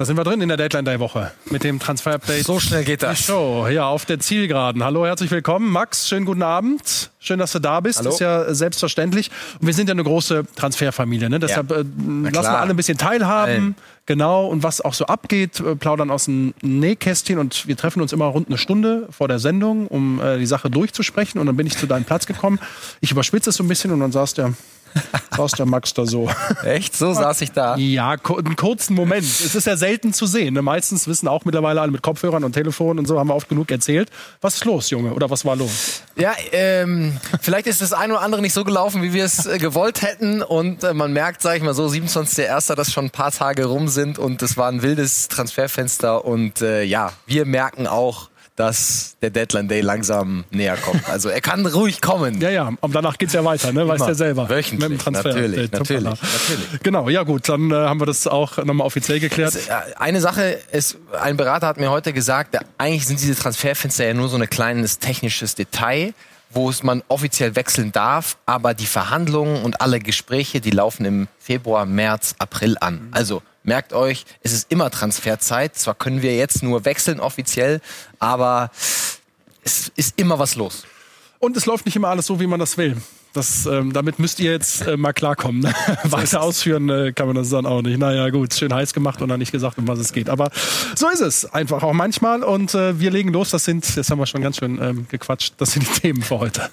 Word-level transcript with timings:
Da 0.00 0.06
sind 0.06 0.16
wir 0.16 0.24
drin 0.24 0.40
in 0.40 0.48
der 0.48 0.56
Deadline 0.56 0.86
Day 0.86 0.98
Woche 0.98 1.30
mit 1.50 1.62
dem 1.62 1.78
Transfer 1.78 2.14
Update. 2.14 2.46
So 2.46 2.58
schnell 2.58 2.84
geht 2.84 3.02
das. 3.02 3.18
Die 3.18 3.24
Show, 3.24 3.68
ja, 3.68 3.86
auf 3.86 4.06
der 4.06 4.18
Zielgeraden. 4.18 4.82
Hallo, 4.82 5.04
herzlich 5.04 5.30
willkommen. 5.30 5.70
Max, 5.70 6.08
schönen 6.08 6.24
guten 6.24 6.42
Abend. 6.42 7.10
Schön, 7.18 7.38
dass 7.38 7.52
du 7.52 7.58
da 7.58 7.80
bist. 7.80 7.98
Hallo. 7.98 8.06
Das 8.06 8.14
ist 8.14 8.20
ja 8.20 8.54
selbstverständlich. 8.54 9.30
Und 9.60 9.66
wir 9.66 9.74
sind 9.74 9.90
ja 9.90 9.92
eine 9.92 10.02
große 10.02 10.44
Transferfamilie, 10.56 11.28
ne? 11.28 11.38
Deshalb 11.38 11.70
äh, 11.70 11.74
lassen 11.82 12.32
wir 12.32 12.58
alle 12.58 12.70
ein 12.70 12.76
bisschen 12.76 12.96
teilhaben. 12.96 13.52
Allen. 13.52 13.74
Genau, 14.06 14.46
und 14.46 14.62
was 14.62 14.80
auch 14.80 14.94
so 14.94 15.04
abgeht, 15.04 15.60
äh, 15.60 15.76
plaudern 15.76 16.10
aus 16.10 16.24
dem 16.24 16.54
Nähkästchen 16.62 17.38
und 17.38 17.68
wir 17.68 17.76
treffen 17.76 18.00
uns 18.00 18.14
immer 18.14 18.24
rund 18.24 18.48
eine 18.48 18.56
Stunde 18.56 19.06
vor 19.10 19.28
der 19.28 19.38
Sendung, 19.38 19.86
um 19.86 20.18
äh, 20.18 20.38
die 20.38 20.46
Sache 20.46 20.70
durchzusprechen. 20.70 21.38
Und 21.38 21.46
dann 21.46 21.56
bin 21.56 21.66
ich 21.66 21.76
zu 21.76 21.86
deinem 21.86 22.04
Platz 22.04 22.24
gekommen. 22.24 22.58
Ich 23.02 23.10
überspitze 23.10 23.50
es 23.50 23.56
so 23.56 23.62
ein 23.62 23.68
bisschen 23.68 23.90
und 23.90 24.00
dann 24.00 24.12
saß 24.12 24.32
der, 24.32 24.54
saß 25.36 25.52
der 25.52 25.66
Max 25.66 25.94
da 25.94 26.06
so. 26.06 26.28
Echt? 26.64 26.96
So 26.96 27.12
saß 27.12 27.40
ich 27.42 27.52
da. 27.52 27.76
Ja, 27.76 28.10
einen 28.10 28.56
kurzen 28.56 28.94
Moment. 28.94 29.22
Es 29.22 29.54
ist 29.54 29.66
ja 29.66 29.76
selten 29.76 30.12
zu 30.12 30.26
sehen. 30.26 30.54
Ne? 30.54 30.62
Meistens 30.62 31.06
wissen 31.06 31.28
auch 31.28 31.44
mittlerweile 31.44 31.80
alle 31.80 31.90
mit 31.90 32.02
Kopfhörern 32.02 32.44
und 32.44 32.52
Telefon 32.52 32.98
und 32.98 33.06
so, 33.06 33.18
haben 33.18 33.28
wir 33.28 33.34
oft 33.34 33.48
genug 33.48 33.70
erzählt. 33.70 34.10
Was 34.40 34.56
ist 34.56 34.64
los, 34.64 34.90
Junge? 34.90 35.14
Oder 35.14 35.30
was 35.30 35.44
war 35.44 35.56
los? 35.56 36.02
Ja, 36.16 36.32
ähm, 36.52 37.18
vielleicht 37.40 37.66
ist 37.66 37.80
das 37.80 37.92
eine 37.92 38.14
oder 38.14 38.22
andere 38.22 38.42
nicht 38.42 38.52
so 38.52 38.64
gelaufen, 38.64 39.02
wie 39.02 39.12
wir 39.12 39.24
es 39.24 39.46
äh, 39.46 39.58
gewollt 39.58 40.02
hätten. 40.02 40.42
Und 40.42 40.84
äh, 40.84 40.94
man 40.94 41.12
merkt, 41.12 41.42
sag 41.42 41.56
ich 41.56 41.62
mal 41.62 41.74
so, 41.74 41.86
27.01., 41.86 42.74
dass 42.74 42.92
schon 42.92 43.06
ein 43.06 43.10
paar 43.10 43.32
Tage 43.32 43.66
rum 43.66 43.88
sind 43.88 44.18
und 44.18 44.42
es 44.42 44.56
war 44.56 44.68
ein 44.68 44.82
wildes 44.82 45.28
Transferfenster. 45.28 46.24
Und 46.24 46.62
äh, 46.62 46.82
ja, 46.82 47.12
wir 47.26 47.46
merken 47.46 47.86
auch, 47.86 48.29
dass 48.60 49.16
der 49.22 49.30
Deadline 49.30 49.68
Day 49.68 49.80
langsam 49.80 50.44
näher 50.50 50.76
kommt. 50.76 51.08
Also 51.08 51.30
er 51.30 51.40
kann 51.40 51.64
ruhig 51.64 52.02
kommen. 52.02 52.42
Ja, 52.42 52.50
ja, 52.50 52.70
und 52.82 52.94
danach 52.94 53.16
geht's 53.16 53.32
ja 53.32 53.42
weiter, 53.42 53.72
ne? 53.72 53.88
Weiß 53.88 53.96
Immer. 53.96 54.06
der 54.06 54.14
selber. 54.14 54.50
Wöchentlich, 54.50 54.88
Mit 54.90 54.98
dem 54.98 55.02
Transfer. 55.02 55.28
natürlich, 55.28 55.64
Update. 55.72 55.80
natürlich, 55.80 56.04
natürlich. 56.04 56.82
Genau, 56.82 57.08
ja 57.08 57.22
gut, 57.22 57.48
dann 57.48 57.70
äh, 57.70 57.74
haben 57.74 58.00
wir 58.00 58.06
das 58.06 58.26
auch 58.26 58.58
nochmal 58.58 58.86
offiziell 58.86 59.18
geklärt. 59.18 59.56
Äh, 59.56 59.94
Eine 59.98 60.20
Sache 60.20 60.58
ist, 60.72 60.98
ein 61.18 61.38
Berater 61.38 61.68
hat 61.68 61.78
mir 61.78 61.90
heute 61.90 62.12
gesagt, 62.12 62.58
eigentlich 62.76 63.06
sind 63.06 63.18
diese 63.18 63.34
Transferfenster 63.34 64.06
ja 64.06 64.12
nur 64.12 64.28
so 64.28 64.36
ein 64.36 64.50
kleines 64.50 64.98
technisches 64.98 65.54
Detail, 65.54 66.12
wo 66.50 66.68
es 66.68 66.82
man 66.82 67.02
offiziell 67.08 67.56
wechseln 67.56 67.92
darf, 67.92 68.36
aber 68.44 68.74
die 68.74 68.86
Verhandlungen 68.86 69.62
und 69.62 69.80
alle 69.80 70.00
Gespräche, 70.00 70.60
die 70.60 70.70
laufen 70.70 71.06
im 71.06 71.28
Februar, 71.38 71.86
März, 71.86 72.34
April 72.38 72.76
an. 72.78 73.08
Also 73.12 73.40
merkt 73.62 73.92
euch, 73.92 74.24
es 74.42 74.52
ist 74.52 74.70
immer 74.70 74.90
Transferzeit. 74.90 75.76
Zwar 75.76 75.94
können 75.94 76.22
wir 76.22 76.36
jetzt 76.36 76.62
nur 76.62 76.84
wechseln 76.84 77.20
offiziell, 77.20 77.80
aber 78.18 78.70
es 79.62 79.92
ist 79.96 80.14
immer 80.18 80.38
was 80.38 80.54
los. 80.54 80.84
Und 81.38 81.56
es 81.56 81.66
läuft 81.66 81.86
nicht 81.86 81.96
immer 81.96 82.08
alles 82.08 82.26
so, 82.26 82.40
wie 82.40 82.46
man 82.46 82.60
das 82.60 82.76
will. 82.76 82.96
Das, 83.32 83.64
ähm, 83.66 83.92
damit 83.92 84.18
müsst 84.18 84.40
ihr 84.40 84.50
jetzt 84.50 84.86
äh, 84.86 84.96
mal 84.96 85.12
klarkommen. 85.12 85.62
ne? 85.62 85.72
Weiter 86.04 86.42
ausführen 86.42 86.88
äh, 86.90 87.12
kann 87.12 87.26
man 87.28 87.36
das 87.36 87.48
dann 87.50 87.64
auch 87.64 87.80
nicht. 87.80 87.98
Naja, 87.98 88.28
gut, 88.30 88.52
schön 88.52 88.74
heiß 88.74 88.92
gemacht 88.92 89.22
und 89.22 89.28
dann 89.28 89.38
nicht 89.38 89.52
gesagt, 89.52 89.78
um 89.78 89.86
was 89.86 90.00
es 90.00 90.12
geht. 90.12 90.28
Aber 90.28 90.50
so 90.96 91.08
ist 91.08 91.20
es 91.20 91.44
einfach 91.44 91.82
auch 91.82 91.92
manchmal. 91.92 92.42
Und 92.42 92.74
äh, 92.74 92.98
wir 92.98 93.10
legen 93.10 93.32
los. 93.32 93.50
Das 93.50 93.64
sind, 93.64 93.94
jetzt 93.94 94.10
haben 94.10 94.18
wir 94.18 94.26
schon 94.26 94.42
ganz 94.42 94.56
schön 94.56 94.82
ähm, 94.82 95.06
gequatscht, 95.08 95.54
das 95.58 95.72
sind 95.72 95.86
die 95.86 96.00
Themen 96.00 96.22
für 96.22 96.40
heute. 96.40 96.70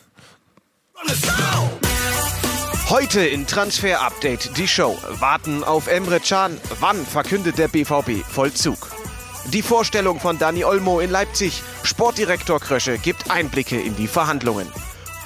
Heute 2.89 3.19
in 3.19 3.45
Transfer 3.45 3.99
Update 3.99 4.57
die 4.57 4.65
Show. 4.65 4.97
Warten 5.19 5.65
auf 5.65 5.87
Emre 5.87 6.21
Can. 6.21 6.57
Wann 6.79 6.95
verkündet 7.05 7.57
der 7.57 7.67
BVB 7.67 8.25
Vollzug? 8.25 8.77
Die 9.51 9.61
Vorstellung 9.61 10.21
von 10.21 10.37
Dani 10.37 10.63
Olmo 10.63 11.01
in 11.01 11.11
Leipzig. 11.11 11.63
Sportdirektor 11.83 12.61
Krösche 12.61 12.97
gibt 12.97 13.29
Einblicke 13.29 13.77
in 13.77 13.97
die 13.97 14.07
Verhandlungen. 14.07 14.67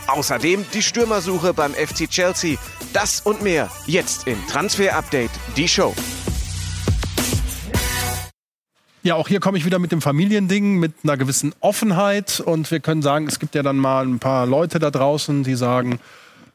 Außerdem 0.08 0.66
die 0.74 0.82
Stürmersuche 0.82 1.54
beim 1.54 1.74
FC 1.74 2.10
Chelsea. 2.10 2.58
Das 2.94 3.22
und 3.22 3.44
mehr 3.44 3.70
jetzt 3.86 4.26
in 4.26 4.40
Transfer 4.48 4.96
Update 4.96 5.30
die 5.56 5.68
Show. 5.68 5.94
Ja, 9.04 9.14
auch 9.14 9.28
hier 9.28 9.40
komme 9.40 9.60
ich 9.60 9.66
wieder 9.66 9.78
mit 9.78 9.92
dem 9.92 10.02
Familiending, 10.02 10.80
mit 10.80 10.94
einer 11.04 11.16
gewissen 11.16 11.54
Offenheit. 11.60 12.40
Und 12.40 12.72
wir 12.72 12.80
können 12.80 13.04
sagen, 13.04 13.28
es 13.28 13.38
gibt 13.38 13.54
ja 13.54 13.62
dann 13.62 13.78
mal 13.78 14.08
ein 14.08 14.18
paar 14.18 14.48
Leute 14.48 14.80
da 14.80 14.90
draußen, 14.90 15.44
die 15.44 15.54
sagen, 15.54 16.00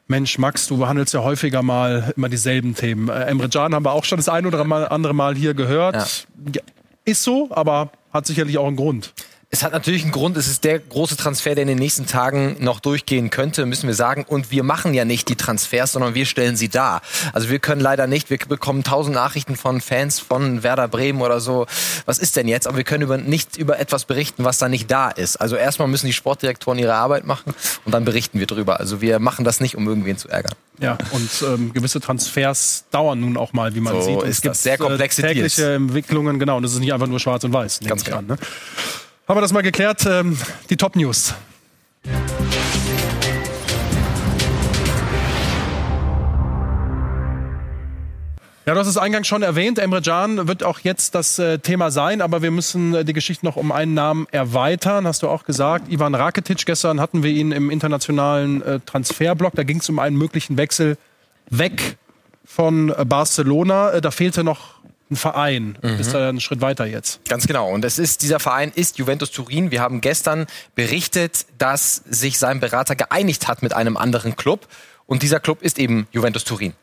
Mensch, 0.07 0.37
Max, 0.37 0.67
du 0.67 0.77
behandelst 0.77 1.13
ja 1.13 1.21
häufiger 1.21 1.61
mal 1.61 2.13
immer 2.15 2.29
dieselben 2.29 2.75
Themen. 2.75 3.09
Äh, 3.09 3.25
Emre 3.25 3.49
Can 3.49 3.75
haben 3.75 3.83
wir 3.85 3.91
auch 3.91 4.05
schon 4.05 4.17
das 4.17 4.29
ein 4.29 4.45
oder 4.45 4.59
andere 4.91 5.13
Mal 5.13 5.35
hier 5.35 5.53
gehört. 5.53 5.95
Ja, 5.95 6.61
ist 7.03 7.23
so, 7.23 7.49
aber 7.51 7.91
hat 8.11 8.25
sicherlich 8.25 8.57
auch 8.57 8.67
einen 8.67 8.75
Grund. 8.77 9.13
Es 9.49 9.63
hat 9.63 9.71
natürlich 9.71 10.03
einen 10.03 10.11
Grund, 10.11 10.35
es 10.35 10.49
ist 10.49 10.65
der 10.65 10.77
große 10.77 11.15
Transfer, 11.15 11.55
der 11.55 11.61
in 11.61 11.69
den 11.69 11.77
nächsten 11.77 12.05
Tagen 12.05 12.57
noch 12.59 12.81
durchgehen 12.81 13.29
könnte, 13.29 13.65
müssen 13.65 13.87
wir 13.87 13.95
sagen. 13.95 14.25
Und 14.27 14.51
wir 14.51 14.61
machen 14.61 14.93
ja 14.93 15.05
nicht 15.05 15.29
die 15.29 15.37
Transfers, 15.37 15.93
sondern 15.93 16.15
wir 16.15 16.25
stellen 16.25 16.57
sie 16.57 16.67
dar. 16.67 17.01
Also 17.31 17.47
wir 17.49 17.59
können 17.59 17.79
leider 17.79 18.07
nicht, 18.07 18.29
wir 18.29 18.37
bekommen 18.39 18.83
tausend 18.83 19.15
Nachrichten 19.15 19.55
von 19.55 19.79
Fans 19.79 20.19
von 20.19 20.63
Werder 20.63 20.89
Bremen 20.89 21.21
oder 21.21 21.39
so. 21.39 21.65
Was 22.05 22.17
ist 22.17 22.35
denn 22.35 22.49
jetzt? 22.49 22.67
Aber 22.67 22.75
wir 22.75 22.83
können 22.83 23.03
über, 23.03 23.17
nicht 23.17 23.55
über 23.55 23.79
etwas 23.79 24.03
berichten, 24.03 24.43
was 24.43 24.57
da 24.57 24.67
nicht 24.67 24.91
da 24.91 25.09
ist. 25.09 25.37
Also 25.37 25.55
erstmal 25.55 25.87
müssen 25.87 26.07
die 26.07 26.13
Sportdirektoren 26.13 26.77
ihre 26.77 26.95
Arbeit 26.95 27.25
machen 27.25 27.53
und 27.85 27.93
dann 27.93 28.03
berichten 28.03 28.39
wir 28.39 28.47
drüber. 28.47 28.81
Also 28.81 28.99
wir 28.99 29.19
machen 29.19 29.45
das 29.45 29.61
nicht, 29.61 29.77
um 29.77 29.87
irgendwen 29.87 30.17
zu 30.17 30.27
ärgern. 30.27 30.55
Ja, 30.79 30.97
und 31.11 31.29
ähm, 31.43 31.73
gewisse 31.73 32.01
Transfers 32.01 32.83
dauern 32.91 33.21
nun 33.21 33.37
auch 33.37 33.53
mal, 33.53 33.73
wie 33.73 33.79
man 33.79 33.93
So 33.93 34.01
sieht. 34.01 34.17
Und 34.17 34.27
ist 34.27 34.45
das. 34.45 34.61
Sehr 34.61 34.77
komplexe 34.77 35.23
äh, 35.23 35.33
tägliche 35.33 35.61
Deals. 35.61 35.75
Entwicklungen, 35.75 36.37
genau. 36.37 36.57
Und 36.57 36.63
das 36.63 36.73
ist 36.73 36.79
nicht 36.79 36.93
einfach 36.93 37.07
nur 37.07 37.21
schwarz 37.21 37.45
und 37.45 37.53
weiß. 37.53 37.79
Ganz 37.87 38.03
genau. 38.03 38.17
an, 38.17 38.27
ne? 38.27 38.37
Haben 39.27 39.37
wir 39.39 39.41
das 39.41 39.51
mal 39.51 39.61
geklärt? 39.61 40.05
Ähm, 40.05 40.37
die 40.69 40.77
Top 40.77 40.95
News. 40.95 41.33
Ja, 48.65 48.73
du 48.73 48.79
hast 48.79 48.87
es 48.87 48.95
eingangs 48.95 49.27
schon 49.27 49.41
erwähnt. 49.41 49.79
Emre 49.79 50.01
Can 50.01 50.47
wird 50.47 50.63
auch 50.63 50.79
jetzt 50.79 51.13
das 51.13 51.39
äh, 51.39 51.59
Thema 51.59 51.91
sein, 51.91 52.21
aber 52.21 52.41
wir 52.41 52.51
müssen 52.51 52.93
äh, 52.93 53.03
die 53.03 53.11
Geschichte 53.11 53.45
noch 53.45 53.57
um 53.57 53.73
einen 53.73 53.93
Namen 53.93 54.27
erweitern, 54.31 55.05
hast 55.05 55.23
du 55.23 55.27
auch 55.27 55.43
gesagt. 55.43 55.91
Ivan 55.91 56.15
Rakitic, 56.15 56.65
gestern 56.65 57.01
hatten 57.01 57.21
wir 57.21 57.31
ihn 57.31 57.51
im 57.51 57.69
internationalen 57.69 58.61
äh, 58.61 58.79
Transferblock. 58.85 59.55
Da 59.55 59.63
ging 59.63 59.79
es 59.79 59.89
um 59.89 59.99
einen 59.99 60.15
möglichen 60.15 60.55
Wechsel 60.55 60.97
weg 61.49 61.97
von 62.45 62.93
Barcelona. 63.05 63.91
Äh, 63.91 63.99
da 64.01 64.11
fehlte 64.11 64.45
noch 64.45 64.76
ein 65.09 65.15
Verein. 65.15 65.77
Ist 65.81 66.13
da 66.13 66.29
einen 66.29 66.41
Schritt 66.41 66.61
weiter 66.61 66.85
jetzt? 66.85 67.23
Ganz 67.29 67.47
genau. 67.47 67.69
Und 67.69 67.85
es 67.85 67.97
ist, 67.97 68.21
dieser 68.21 68.39
Verein 68.39 68.71
ist 68.75 68.97
Juventus 68.97 69.31
Turin. 69.31 69.71
Wir 69.71 69.81
haben 69.81 70.01
gestern 70.01 70.47
berichtet, 70.75 71.45
dass 71.57 72.03
sich 72.09 72.37
sein 72.37 72.59
Berater 72.59 72.95
geeinigt 72.95 73.47
hat 73.47 73.61
mit 73.61 73.73
einem 73.73 73.97
anderen 73.97 74.35
Club. 74.35 74.67
Und 75.05 75.23
dieser 75.23 75.39
Club 75.39 75.61
ist 75.61 75.79
eben 75.79 76.07
Juventus 76.11 76.43
Turin. 76.43 76.73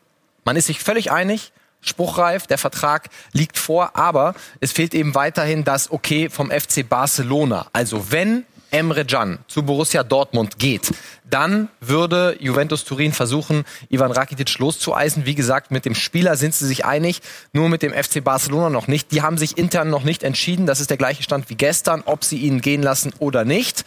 Man 0.44 0.56
ist 0.56 0.66
sich 0.66 0.80
völlig 0.80 1.10
einig, 1.12 1.52
spruchreif, 1.80 2.46
der 2.46 2.58
Vertrag 2.58 3.10
liegt 3.32 3.58
vor, 3.58 3.96
aber 3.96 4.34
es 4.60 4.72
fehlt 4.72 4.94
eben 4.94 5.14
weiterhin 5.14 5.64
das 5.64 5.90
Okay 5.90 6.30
vom 6.30 6.50
FC 6.50 6.88
Barcelona. 6.88 7.66
Also 7.72 8.10
wenn 8.10 8.44
Emre 8.74 9.04
Can 9.04 9.38
zu 9.46 9.62
Borussia 9.62 10.02
Dortmund 10.02 10.58
geht, 10.58 10.90
dann 11.30 11.68
würde 11.80 12.36
Juventus 12.40 12.84
Turin 12.84 13.12
versuchen, 13.12 13.64
Ivan 13.88 14.10
Rakitic 14.10 14.58
loszueisen. 14.58 15.26
Wie 15.26 15.36
gesagt, 15.36 15.70
mit 15.70 15.84
dem 15.84 15.94
Spieler 15.94 16.36
sind 16.36 16.54
sie 16.54 16.66
sich 16.66 16.84
einig, 16.84 17.20
nur 17.52 17.68
mit 17.68 17.82
dem 17.82 17.92
FC 17.92 18.22
Barcelona 18.22 18.70
noch 18.70 18.88
nicht. 18.88 19.12
Die 19.12 19.22
haben 19.22 19.38
sich 19.38 19.56
intern 19.56 19.90
noch 19.90 20.02
nicht 20.02 20.24
entschieden. 20.24 20.66
Das 20.66 20.80
ist 20.80 20.90
der 20.90 20.96
gleiche 20.96 21.22
Stand 21.22 21.48
wie 21.50 21.54
gestern, 21.54 22.02
ob 22.04 22.24
sie 22.24 22.38
ihn 22.38 22.60
gehen 22.60 22.82
lassen 22.82 23.12
oder 23.20 23.44
nicht. 23.44 23.84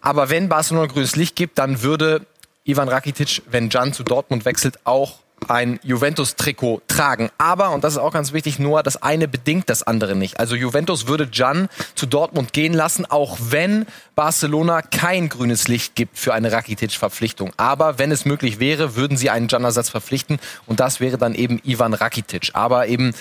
Aber 0.00 0.30
wenn 0.30 0.48
Barcelona 0.48 0.86
grünes 0.86 1.14
Licht 1.14 1.36
gibt, 1.36 1.58
dann 1.58 1.82
würde 1.82 2.24
Ivan 2.64 2.88
Rakitic, 2.88 3.42
wenn 3.50 3.68
Can 3.68 3.92
zu 3.92 4.04
Dortmund 4.04 4.46
wechselt, 4.46 4.78
auch 4.84 5.18
ein 5.46 5.78
Juventus-Trikot 5.82 6.82
tragen. 6.88 7.30
Aber, 7.38 7.70
und 7.70 7.84
das 7.84 7.94
ist 7.94 7.98
auch 7.98 8.12
ganz 8.12 8.32
wichtig, 8.32 8.58
nur 8.58 8.82
das 8.82 9.02
eine 9.02 9.28
bedingt 9.28 9.70
das 9.70 9.82
andere 9.82 10.16
nicht. 10.16 10.40
Also 10.40 10.54
Juventus 10.54 11.06
würde 11.06 11.26
Can 11.26 11.68
zu 11.94 12.06
Dortmund 12.06 12.52
gehen 12.52 12.74
lassen, 12.74 13.06
auch 13.06 13.38
wenn 13.40 13.86
Barcelona 14.14 14.82
kein 14.82 15.28
grünes 15.28 15.68
Licht 15.68 15.94
gibt 15.94 16.18
für 16.18 16.34
eine 16.34 16.52
Rakitic-Verpflichtung. 16.52 17.52
Aber 17.56 17.98
wenn 17.98 18.10
es 18.10 18.24
möglich 18.24 18.58
wäre, 18.58 18.96
würden 18.96 19.16
sie 19.16 19.30
einen 19.30 19.48
Can-Ersatz 19.48 19.88
verpflichten 19.88 20.38
und 20.66 20.80
das 20.80 21.00
wäre 21.00 21.18
dann 21.18 21.34
eben 21.34 21.60
Ivan 21.64 21.94
Rakitic. 21.94 22.50
Aber 22.54 22.88
eben 22.88 23.14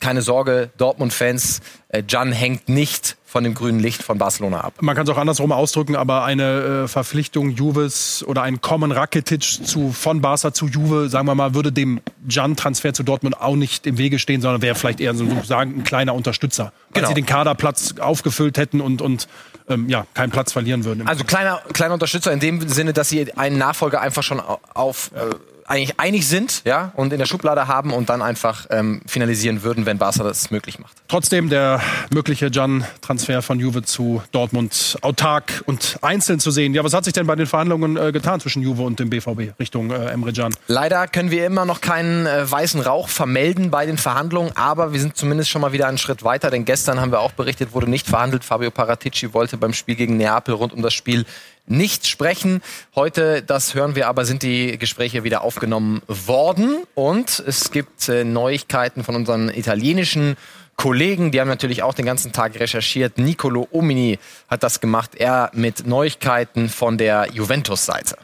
keine 0.00 0.22
Sorge, 0.22 0.70
Dortmund-Fans, 0.78 1.60
äh, 1.88 2.02
Can 2.02 2.32
hängt 2.32 2.68
nicht 2.68 3.16
von 3.30 3.44
dem 3.44 3.54
grünen 3.54 3.78
Licht 3.78 4.02
von 4.02 4.18
Barcelona 4.18 4.60
ab. 4.62 4.74
Man 4.80 4.96
kann 4.96 5.04
es 5.06 5.10
auch 5.12 5.16
andersrum 5.16 5.52
ausdrücken, 5.52 5.94
aber 5.94 6.24
eine 6.24 6.82
äh, 6.84 6.88
Verpflichtung 6.88 7.50
Juves 7.50 8.24
oder 8.26 8.42
ein 8.42 8.60
Kommen 8.60 8.90
Rakitic 8.90 9.42
zu, 9.42 9.92
von 9.92 10.20
Barca 10.20 10.52
zu 10.52 10.66
Juve, 10.66 11.08
sagen 11.08 11.26
wir 11.28 11.34
mal, 11.36 11.54
würde 11.54 11.70
dem 11.70 12.00
Jan-Transfer 12.28 12.92
zu 12.92 13.04
Dortmund 13.04 13.40
auch 13.40 13.54
nicht 13.54 13.86
im 13.86 13.98
Wege 13.98 14.18
stehen, 14.18 14.40
sondern 14.40 14.62
wäre 14.62 14.74
vielleicht 14.74 15.00
eher 15.00 15.14
so 15.14 15.26
sagen, 15.44 15.74
ein 15.78 15.84
kleiner 15.84 16.14
Unterstützer. 16.14 16.72
Weil 16.90 17.02
Genau. 17.02 17.08
sie 17.08 17.14
den 17.14 17.26
Kaderplatz 17.26 17.94
aufgefüllt 18.00 18.58
hätten 18.58 18.80
und, 18.80 19.00
und 19.00 19.28
ähm, 19.68 19.88
ja, 19.88 20.06
keinen 20.14 20.32
Platz 20.32 20.50
verlieren 20.52 20.84
würden. 20.84 21.06
Also 21.06 21.22
kleiner, 21.24 21.60
kleiner 21.72 21.94
Unterstützer 21.94 22.32
in 22.32 22.40
dem 22.40 22.68
Sinne, 22.68 22.92
dass 22.92 23.10
sie 23.10 23.32
einen 23.36 23.58
Nachfolger 23.58 24.00
einfach 24.00 24.24
schon 24.24 24.40
au- 24.40 24.58
auf, 24.74 25.12
äh, 25.14 25.34
eigentlich 25.70 26.00
einig 26.00 26.26
sind, 26.26 26.62
ja, 26.64 26.92
und 26.96 27.12
in 27.12 27.18
der 27.20 27.26
Schublade 27.26 27.68
haben 27.68 27.92
und 27.92 28.08
dann 28.08 28.22
einfach 28.22 28.66
ähm, 28.70 29.00
finalisieren 29.06 29.62
würden, 29.62 29.86
wenn 29.86 29.98
Barca 29.98 30.24
das 30.24 30.50
möglich 30.50 30.80
macht. 30.80 30.96
Trotzdem 31.06 31.48
der 31.48 31.80
mögliche 32.12 32.48
Jan-Transfer 32.48 33.40
von 33.40 33.60
Juve 33.60 33.82
zu 33.82 34.20
Dortmund 34.32 34.98
autark 35.02 35.62
und 35.66 35.98
einzeln 36.02 36.40
zu 36.40 36.50
sehen. 36.50 36.74
Ja, 36.74 36.82
was 36.82 36.92
hat 36.92 37.04
sich 37.04 37.12
denn 37.12 37.26
bei 37.26 37.36
den 37.36 37.46
Verhandlungen 37.46 37.96
äh, 37.96 38.10
getan 38.10 38.40
zwischen 38.40 38.62
Juve 38.62 38.82
und 38.82 38.98
dem 38.98 39.10
BVB 39.10 39.58
Richtung 39.60 39.92
äh, 39.92 40.06
Emre 40.06 40.32
Can? 40.32 40.52
Leider 40.66 41.06
können 41.06 41.30
wir 41.30 41.46
immer 41.46 41.64
noch 41.64 41.80
keinen 41.80 42.26
äh, 42.26 42.50
weißen 42.50 42.80
Rauch 42.80 43.08
vermelden 43.08 43.70
bei 43.70 43.86
den 43.86 43.96
Verhandlungen, 43.96 44.50
aber 44.56 44.92
wir 44.92 44.98
sind 44.98 45.16
zumindest 45.16 45.50
schon 45.50 45.62
mal 45.62 45.72
wieder 45.72 45.86
einen 45.86 45.98
Schritt 45.98 46.24
weiter, 46.24 46.50
denn 46.50 46.64
gestern 46.64 47.00
haben 47.00 47.12
wir 47.12 47.20
auch 47.20 47.32
berichtet, 47.32 47.72
wurde 47.74 47.88
nicht 47.88 48.08
verhandelt. 48.08 48.44
Fabio 48.44 48.72
Paratici 48.72 49.32
wollte 49.32 49.56
beim 49.56 49.72
Spiel 49.72 49.94
gegen 49.94 50.16
Neapel 50.16 50.54
rund 50.54 50.72
um 50.72 50.82
das 50.82 50.94
Spiel 50.94 51.24
nicht 51.70 52.06
sprechen. 52.06 52.62
Heute, 52.94 53.42
das 53.42 53.74
hören 53.74 53.94
wir 53.94 54.08
aber, 54.08 54.24
sind 54.24 54.42
die 54.42 54.76
Gespräche 54.76 55.24
wieder 55.24 55.42
aufgenommen 55.42 56.02
worden. 56.06 56.78
Und 56.94 57.42
es 57.46 57.70
gibt 57.70 58.08
äh, 58.08 58.24
Neuigkeiten 58.24 59.04
von 59.04 59.14
unseren 59.14 59.48
italienischen 59.48 60.36
Kollegen. 60.76 61.30
Die 61.30 61.40
haben 61.40 61.48
natürlich 61.48 61.82
auch 61.82 61.94
den 61.94 62.06
ganzen 62.06 62.32
Tag 62.32 62.58
recherchiert. 62.58 63.18
Nicolo 63.18 63.68
Omini 63.70 64.18
hat 64.48 64.62
das 64.62 64.80
gemacht. 64.80 65.14
Er 65.14 65.50
mit 65.54 65.86
Neuigkeiten 65.86 66.68
von 66.68 66.98
der 66.98 67.28
Juventus-Seite. 67.32 68.16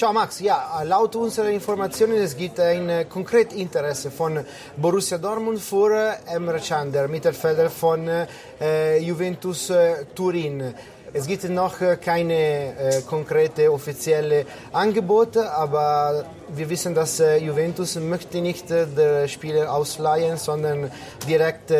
Ciao 0.00 0.14
Max, 0.14 0.40
ja, 0.40 0.82
laut 0.82 1.14
unserer 1.14 1.50
Informationen 1.50 2.14
es 2.14 2.34
gibt 2.34 2.58
ein 2.58 3.06
konkretes 3.10 3.54
Interesse 3.54 4.10
von 4.10 4.46
Borussia 4.78 5.18
Dortmund 5.18 5.60
für 5.60 5.92
äh, 5.92 6.34
Emre 6.36 6.58
Can, 6.58 6.90
der 6.90 7.06
Mittelfelder 7.06 7.68
von 7.68 8.08
äh, 8.08 8.96
Juventus 8.98 9.68
äh, 9.68 10.06
Turin. 10.14 10.74
Es 11.12 11.26
gibt 11.26 11.48
noch 11.48 11.80
äh, 11.80 11.96
keine 11.96 12.34
äh, 12.34 13.02
konkrete 13.02 13.72
offizielle 13.72 14.46
Angebote, 14.72 15.50
aber 15.50 16.24
wir 16.48 16.70
wissen, 16.70 16.94
dass 16.94 17.18
äh, 17.18 17.38
Juventus 17.38 17.96
möchte 17.96 18.40
nicht 18.40 18.70
äh, 18.70 18.86
den 18.86 19.28
Spieler 19.28 19.72
ausleihen, 19.72 20.36
sondern 20.36 20.90
direkt 21.28 21.72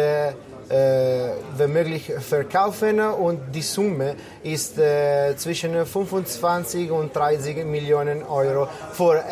äh, 0.70 1.66
möglich 1.66 2.12
verkaufen 2.18 3.00
und 3.00 3.40
die 3.54 3.62
Summe 3.62 4.14
ist 4.42 4.78
äh, 4.78 5.34
zwischen 5.36 5.84
25 5.84 6.90
und 6.90 7.14
30 7.14 7.64
Millionen 7.64 8.22
Euro 8.22 8.68
für 8.92 9.22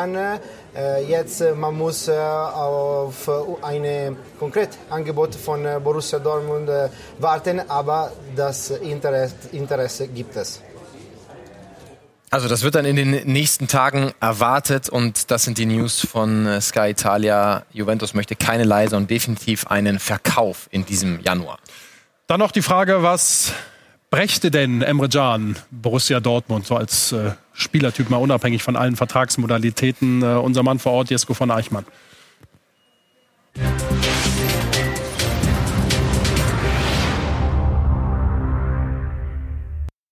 Can. 0.00 0.16
Äh, 0.16 1.04
jetzt 1.04 1.40
äh, 1.40 1.52
man 1.52 1.76
muss 1.76 2.08
äh, 2.08 2.12
auf 2.12 3.28
ein 3.62 4.16
konkretes 4.38 4.78
Angebot 4.88 5.34
von 5.34 5.64
äh, 5.66 5.80
Borussia 5.82 6.18
Dortmund 6.18 6.68
äh, 6.68 6.88
warten, 7.18 7.60
aber 7.68 8.12
das 8.36 8.70
Interesse, 8.70 9.34
Interesse 9.52 10.08
gibt 10.08 10.36
es. 10.36 10.60
Also 12.32 12.46
das 12.46 12.62
wird 12.62 12.76
dann 12.76 12.84
in 12.84 12.94
den 12.94 13.10
nächsten 13.26 13.66
Tagen 13.66 14.12
erwartet 14.20 14.88
und 14.88 15.32
das 15.32 15.42
sind 15.42 15.58
die 15.58 15.66
News 15.66 16.06
von 16.06 16.46
äh, 16.46 16.60
Sky 16.60 16.90
Italia. 16.90 17.64
Juventus 17.72 18.14
möchte 18.14 18.36
keine 18.36 18.62
Leihe, 18.62 18.88
sondern 18.88 19.08
definitiv 19.08 19.66
einen 19.66 19.98
Verkauf 19.98 20.68
in 20.70 20.86
diesem 20.86 21.20
Januar. 21.22 21.58
Dann 22.28 22.38
noch 22.38 22.52
die 22.52 22.62
Frage, 22.62 23.02
was 23.02 23.52
brächte 24.10 24.52
denn 24.52 24.80
Emre 24.80 25.08
Can 25.08 25.56
Borussia 25.72 26.20
Dortmund 26.20 26.68
so 26.68 26.76
als 26.76 27.10
äh, 27.10 27.32
Spielertyp 27.52 28.10
mal 28.10 28.18
unabhängig 28.18 28.62
von 28.62 28.76
allen 28.76 28.94
Vertragsmodalitäten? 28.94 30.22
Äh, 30.22 30.26
unser 30.26 30.62
Mann 30.62 30.78
vor 30.78 30.92
Ort, 30.92 31.10
Jesko 31.10 31.34
von 31.34 31.50
Eichmann. 31.50 31.84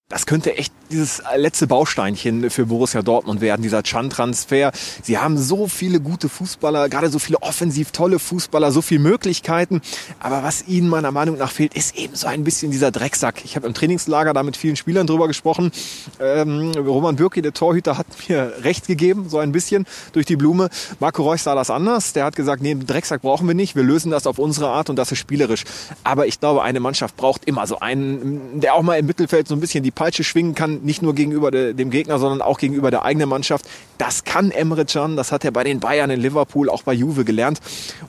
Das 0.09 0.27
könnte 0.27 0.57
echt 0.57 0.73
dieses 0.91 1.23
letzte 1.37 1.67
Bausteinchen 1.67 2.51
für 2.51 2.67
Borussia 2.67 3.03
Dortmund 3.03 3.41
werden, 3.41 3.63
dieser 3.63 3.83
Chan-Transfer. 3.83 4.73
Sie 5.03 5.19
haben 5.19 5.39
so 5.39 5.69
viele 5.69 6.01
gute 6.01 6.29
Fußballer, 6.29 6.89
gerade 6.89 7.11
so 7.11 7.19
viele 7.19 7.43
offensiv 7.43 7.93
tolle 7.93 8.19
Fußballer, 8.19 8.73
so 8.73 8.83
viele 8.83 9.01
Möglichkeiten. 9.01 9.81
Aber 10.21 10.43
was 10.43 10.67
ihnen 10.67 10.89
meiner 10.89 11.13
Meinung 11.13 11.39
nach 11.39 11.51
fehlt, 11.51 11.75
ist 11.75 11.97
eben 11.97 12.15
so 12.15 12.27
ein 12.27 12.45
bisschen 12.45 12.71
dieser 12.71 12.91
Drecksack. 12.91 13.45
Ich 13.45 13.57
habe 13.57 13.67
im 13.67 13.75
Trainingslager 13.75 14.33
da 14.33 14.43
mit 14.43 14.57
vielen 14.57 14.77
Spielern 14.77 15.07
drüber 15.07 15.29
gesprochen. 15.29 15.73
Ähm, 16.21 16.73
Roman 16.73 17.17
Bürki, 17.17 17.43
der 17.43 17.53
Torhüter, 17.53 17.99
hat 17.99 18.07
mir 18.29 18.53
recht 18.63 18.87
gegeben, 18.87 19.29
so 19.29 19.39
ein 19.39 19.53
bisschen 19.53 19.87
durch 20.13 20.27
die 20.27 20.37
Blume. 20.37 20.69
Marco 21.01 21.23
Reus 21.23 21.45
sah 21.45 21.55
das 21.55 21.71
anders. 21.71 22.13
Der 22.13 22.25
hat 22.25 22.37
gesagt, 22.37 22.63
nee, 22.63 22.75
Drecksack 22.75 23.23
brauchen 23.23 23.47
wir 23.47 23.55
nicht. 23.55 23.77
Wir 23.77 23.83
lösen 23.83 24.11
das 24.11 24.27
auf 24.27 24.39
unsere 24.39 24.69
Art 24.69 24.91
und 24.91 24.97
das 24.97 25.13
ist 25.13 25.19
spielerisch. 25.19 25.65
Aber 26.05 26.27
ich 26.27 26.41
glaube, 26.41 26.63
eine 26.63 26.81
Mannschaft 26.81 27.17
braucht 27.17 27.45
immer 27.45 27.67
so 27.67 27.81
einen, 27.81 28.61
der 28.61 28.75
auch 28.75 28.83
mal 28.83 28.99
im 28.99 29.07
Mittelfeld 29.07 29.49
so 29.49 29.55
ein 29.55 29.61
bisschen 29.61 29.85
die 29.85 29.91
Peitsche 29.91 30.25
schwingen 30.25 30.55
kann, 30.55 30.78
nicht 30.83 31.03
nur 31.03 31.15
gegenüber 31.15 31.51
de, 31.51 31.75
dem 31.75 31.91
Gegner, 31.91 32.19
sondern 32.19 32.43
auch 32.43 32.59
gegenüber 32.59 32.91
der 32.91 33.05
eigenen 33.05 33.29
Mannschaft. 33.29 33.67
Das 33.99 34.25
kann 34.25 34.51
Emre 34.51 34.85
Can, 34.85 35.17
das 35.17 35.33
hat 35.33 35.45
er 35.45 35.51
bei 35.51 35.65
den 35.65 35.81
Bayern 35.81 36.11
in 36.11 36.21
Liverpool, 36.21 36.69
auch 36.69 36.83
bei 36.83 36.93
Juve 36.93 37.25
gelernt. 37.25 37.61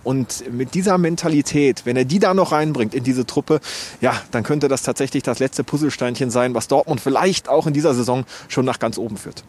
Und 0.03 0.51
mit 0.51 0.73
dieser 0.73 0.97
Mentalität, 0.97 1.85
wenn 1.85 1.97
er 1.97 2.05
die 2.05 2.19
da 2.19 2.33
noch 2.33 2.51
reinbringt 2.51 2.93
in 2.93 3.03
diese 3.03 3.25
Truppe, 3.25 3.59
ja, 4.01 4.13
dann 4.31 4.43
könnte 4.43 4.67
das 4.67 4.83
tatsächlich 4.83 5.23
das 5.23 5.39
letzte 5.39 5.63
Puzzlesteinchen 5.63 6.31
sein, 6.31 6.53
was 6.53 6.67
Dortmund 6.67 7.01
vielleicht 7.01 7.49
auch 7.49 7.67
in 7.67 7.73
dieser 7.73 7.93
Saison 7.93 8.25
schon 8.47 8.65
nach 8.65 8.79
ganz 8.79 8.97
oben 8.97 9.17
führt. 9.17 9.43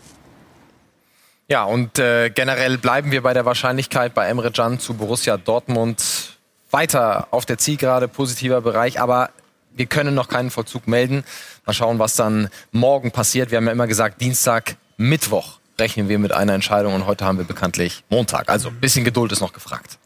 Ja, 1.48 1.64
und 1.64 1.98
äh, 1.98 2.30
generell 2.30 2.78
bleiben 2.78 3.10
wir 3.10 3.22
bei 3.22 3.34
der 3.34 3.44
Wahrscheinlichkeit 3.44 4.14
bei 4.14 4.26
Emre 4.26 4.52
Can 4.52 4.78
zu 4.78 4.94
Borussia 4.94 5.36
Dortmund 5.36 6.38
weiter 6.70 7.26
auf 7.32 7.44
der 7.44 7.58
Zielgerade, 7.58 8.06
positiver 8.06 8.60
Bereich, 8.60 9.00
aber 9.00 9.30
wir 9.80 9.86
können 9.86 10.14
noch 10.14 10.28
keinen 10.28 10.50
Vollzug 10.50 10.86
melden. 10.86 11.24
Mal 11.64 11.72
schauen, 11.72 11.98
was 11.98 12.14
dann 12.14 12.50
morgen 12.70 13.12
passiert. 13.12 13.50
Wir 13.50 13.56
haben 13.56 13.64
ja 13.64 13.72
immer 13.72 13.86
gesagt, 13.86 14.20
Dienstag, 14.20 14.76
Mittwoch 14.98 15.58
rechnen 15.78 16.10
wir 16.10 16.18
mit 16.18 16.32
einer 16.32 16.52
Entscheidung 16.52 16.92
und 16.92 17.06
heute 17.06 17.24
haben 17.24 17.38
wir 17.38 17.46
bekanntlich 17.46 18.04
Montag. 18.10 18.50
Also 18.50 18.68
ein 18.68 18.78
bisschen 18.78 19.04
Geduld 19.06 19.32
ist 19.32 19.40
noch 19.40 19.54
gefragt. 19.54 19.96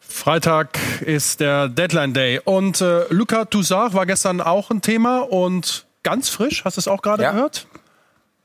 Freitag 0.00 0.76
ist 1.02 1.38
der 1.38 1.68
Deadline 1.68 2.14
Day 2.14 2.40
und 2.44 2.80
äh, 2.80 3.04
Luca 3.10 3.44
Toussaint 3.44 3.94
war 3.94 4.06
gestern 4.06 4.40
auch 4.40 4.70
ein 4.70 4.82
Thema 4.82 5.20
und 5.20 5.86
ganz 6.02 6.28
frisch, 6.28 6.64
hast 6.64 6.76
du 6.76 6.80
es 6.80 6.88
auch 6.88 7.00
gerade 7.00 7.22
Ja. 7.22 7.30
gehört? 7.30 7.68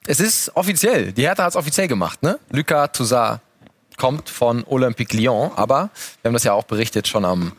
Es 0.05 0.19
ist 0.19 0.55
offiziell. 0.55 1.11
Die 1.11 1.23
Hertha 1.23 1.43
hat 1.45 1.49
es 1.51 1.55
offiziell 1.55 1.87
gemacht, 1.87 2.21
ne? 2.21 2.37
Lucas 2.51 2.91
Toussaint 2.93 3.39
kommt 3.97 4.29
von 4.29 4.63
Olympique 4.67 5.17
Lyon, 5.17 5.49
aber 5.55 5.89
wir 6.21 6.29
haben 6.29 6.33
das 6.33 6.43
ja 6.43 6.53
auch 6.53 6.65
berichtet 6.65 7.07
schon 7.07 7.25
am 7.25 7.53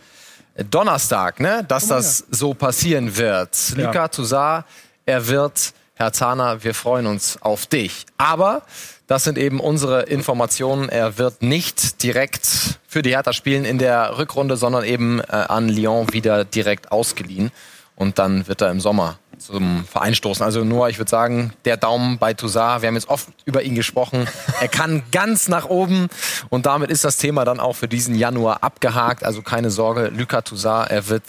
Donnerstag, 0.70 1.40
ne? 1.40 1.64
Dass 1.66 1.86
das 1.86 2.24
so 2.30 2.54
passieren 2.54 3.16
wird. 3.16 3.56
Ja. 3.76 3.86
Lucas 3.86 4.10
Toussaint, 4.10 4.64
er 5.06 5.26
wird, 5.26 5.72
Herr 5.94 6.12
Zahner, 6.12 6.62
wir 6.62 6.74
freuen 6.74 7.06
uns 7.06 7.40
auf 7.40 7.66
dich. 7.66 8.06
Aber 8.18 8.62
das 9.06 9.24
sind 9.24 9.38
eben 9.38 9.60
unsere 9.60 10.02
Informationen. 10.02 10.88
Er 10.88 11.18
wird 11.18 11.42
nicht 11.42 12.02
direkt 12.02 12.78
für 12.86 13.02
die 13.02 13.10
Hertha 13.10 13.32
spielen 13.32 13.64
in 13.64 13.78
der 13.78 14.18
Rückrunde, 14.18 14.56
sondern 14.56 14.84
eben 14.84 15.20
äh, 15.20 15.24
an 15.32 15.68
Lyon 15.68 16.12
wieder 16.12 16.44
direkt 16.44 16.92
ausgeliehen. 16.92 17.50
Und 17.96 18.18
dann 18.18 18.46
wird 18.48 18.60
er 18.60 18.70
im 18.70 18.80
Sommer 18.80 19.18
zum 19.46 19.84
Verein 19.84 20.14
stoßen. 20.14 20.44
Also 20.44 20.64
nur, 20.64 20.88
ich 20.88 20.98
würde 20.98 21.10
sagen, 21.10 21.52
der 21.64 21.76
Daumen 21.76 22.18
bei 22.18 22.34
Toussaint. 22.34 22.82
Wir 22.82 22.88
haben 22.88 22.94
jetzt 22.94 23.08
oft 23.08 23.28
über 23.44 23.62
ihn 23.62 23.74
gesprochen. 23.74 24.26
Er 24.60 24.68
kann 24.68 25.02
ganz 25.12 25.48
nach 25.48 25.66
oben. 25.66 26.08
Und 26.48 26.66
damit 26.66 26.90
ist 26.90 27.04
das 27.04 27.16
Thema 27.16 27.44
dann 27.44 27.60
auch 27.60 27.74
für 27.74 27.88
diesen 27.88 28.14
Januar 28.14 28.62
abgehakt. 28.62 29.24
Also 29.24 29.42
keine 29.42 29.70
Sorge, 29.70 30.08
Lucas 30.08 30.44
Toussaint, 30.44 30.90
er 30.90 31.08
wird 31.08 31.22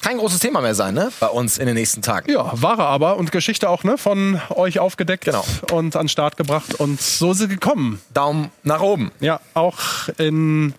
kein 0.00 0.18
großes 0.18 0.38
Thema 0.38 0.60
mehr 0.60 0.76
sein, 0.76 0.94
ne? 0.94 1.10
Bei 1.18 1.26
uns 1.26 1.58
in 1.58 1.66
den 1.66 1.74
nächsten 1.74 2.02
Tagen. 2.02 2.30
Ja, 2.30 2.50
war 2.54 2.78
er 2.78 2.86
aber 2.86 3.16
und 3.16 3.32
Geschichte 3.32 3.68
auch 3.68 3.82
ne, 3.82 3.98
von 3.98 4.40
euch 4.50 4.78
aufgedeckt 4.78 5.24
Genau. 5.24 5.44
und 5.72 5.96
an 5.96 6.02
den 6.04 6.08
Start 6.08 6.36
gebracht 6.36 6.74
und 6.74 7.00
so 7.00 7.32
ist 7.32 7.38
sie 7.38 7.48
gekommen. 7.48 8.00
Daumen 8.14 8.50
nach 8.62 8.80
oben. 8.80 9.10
Ja, 9.18 9.40
auch 9.54 9.76
in 10.16 10.72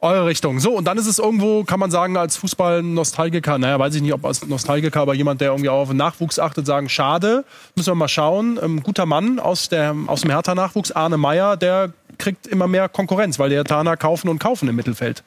eure 0.00 0.26
Richtung. 0.26 0.60
So, 0.60 0.72
und 0.72 0.84
dann 0.84 0.96
ist 0.98 1.06
es 1.06 1.18
irgendwo, 1.18 1.64
kann 1.64 1.78
man 1.78 1.90
sagen, 1.90 2.16
als 2.16 2.36
Fußball-Nostalgiker, 2.38 3.58
naja, 3.58 3.78
weiß 3.78 3.94
ich 3.94 4.02
nicht, 4.02 4.14
ob 4.14 4.24
als 4.24 4.46
Nostalgiker, 4.46 5.00
aber 5.00 5.14
jemand, 5.14 5.40
der 5.40 5.50
irgendwie 5.50 5.68
auch 5.68 5.82
auf 5.82 5.88
den 5.88 5.98
Nachwuchs 5.98 6.38
achtet, 6.38 6.66
sagen, 6.66 6.88
schade, 6.88 7.44
müssen 7.76 7.88
wir 7.88 7.94
mal 7.94 8.08
schauen. 8.08 8.58
Ein 8.58 8.82
guter 8.82 9.06
Mann 9.06 9.38
aus, 9.38 9.68
der, 9.68 9.94
aus 10.06 10.22
dem 10.22 10.30
Hertha-Nachwuchs, 10.30 10.92
Arne 10.92 11.18
Meyer, 11.18 11.56
der 11.56 11.92
kriegt 12.18 12.46
immer 12.46 12.68
mehr 12.68 12.88
Konkurrenz, 12.88 13.38
weil 13.38 13.48
die 13.48 13.56
Herthaner 13.56 13.96
kaufen 13.96 14.28
und 14.28 14.38
kaufen 14.38 14.68
im 14.68 14.76
Mittelfeld. 14.76 15.24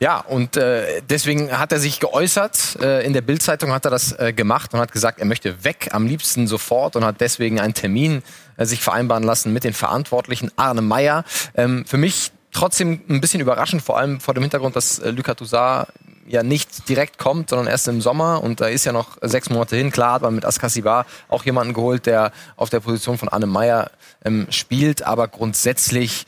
Ja, 0.00 0.20
und 0.20 0.56
äh, 0.56 1.02
deswegen 1.08 1.56
hat 1.56 1.70
er 1.70 1.78
sich 1.78 2.00
geäußert. 2.00 2.78
Äh, 2.80 3.04
in 3.04 3.12
der 3.12 3.20
Bildzeitung 3.20 3.72
hat 3.72 3.84
er 3.84 3.90
das 3.90 4.12
äh, 4.12 4.32
gemacht 4.32 4.72
und 4.74 4.80
hat 4.80 4.90
gesagt, 4.90 5.20
er 5.20 5.26
möchte 5.26 5.64
weg, 5.64 5.88
am 5.92 6.06
liebsten 6.06 6.46
sofort 6.46 6.96
und 6.96 7.04
hat 7.04 7.20
deswegen 7.20 7.60
einen 7.60 7.74
Termin 7.74 8.22
äh, 8.56 8.64
sich 8.64 8.80
vereinbaren 8.80 9.22
lassen 9.22 9.52
mit 9.52 9.64
den 9.64 9.74
Verantwortlichen 9.74 10.50
Arne 10.56 10.82
Meyer. 10.82 11.24
Ähm, 11.56 11.84
für 11.86 11.98
mich 11.98 12.32
trotzdem 12.54 13.02
ein 13.10 13.20
bisschen 13.20 13.40
überraschend, 13.40 13.82
vor 13.82 13.98
allem 13.98 14.20
vor 14.20 14.32
dem 14.32 14.42
Hintergrund, 14.42 14.74
dass 14.76 14.98
äh, 14.98 15.10
Lucas 15.10 15.36
Toussaint 15.36 15.88
ja 16.26 16.42
nicht 16.42 16.88
direkt 16.88 17.18
kommt, 17.18 17.50
sondern 17.50 17.66
erst 17.66 17.86
im 17.88 18.00
Sommer 18.00 18.42
und 18.42 18.62
da 18.62 18.68
ist 18.68 18.86
ja 18.86 18.92
noch 18.92 19.18
sechs 19.20 19.50
Monate 19.50 19.76
hin. 19.76 19.90
Klar 19.90 20.14
hat 20.14 20.22
man 20.22 20.34
mit 20.34 20.46
Askasibar 20.46 21.04
auch 21.28 21.44
jemanden 21.44 21.74
geholt, 21.74 22.06
der 22.06 22.32
auf 22.56 22.70
der 22.70 22.80
Position 22.80 23.18
von 23.18 23.28
Arne 23.28 23.46
Meyer 23.46 23.90
ähm, 24.24 24.46
spielt, 24.48 25.02
aber 25.02 25.28
grundsätzlich 25.28 26.24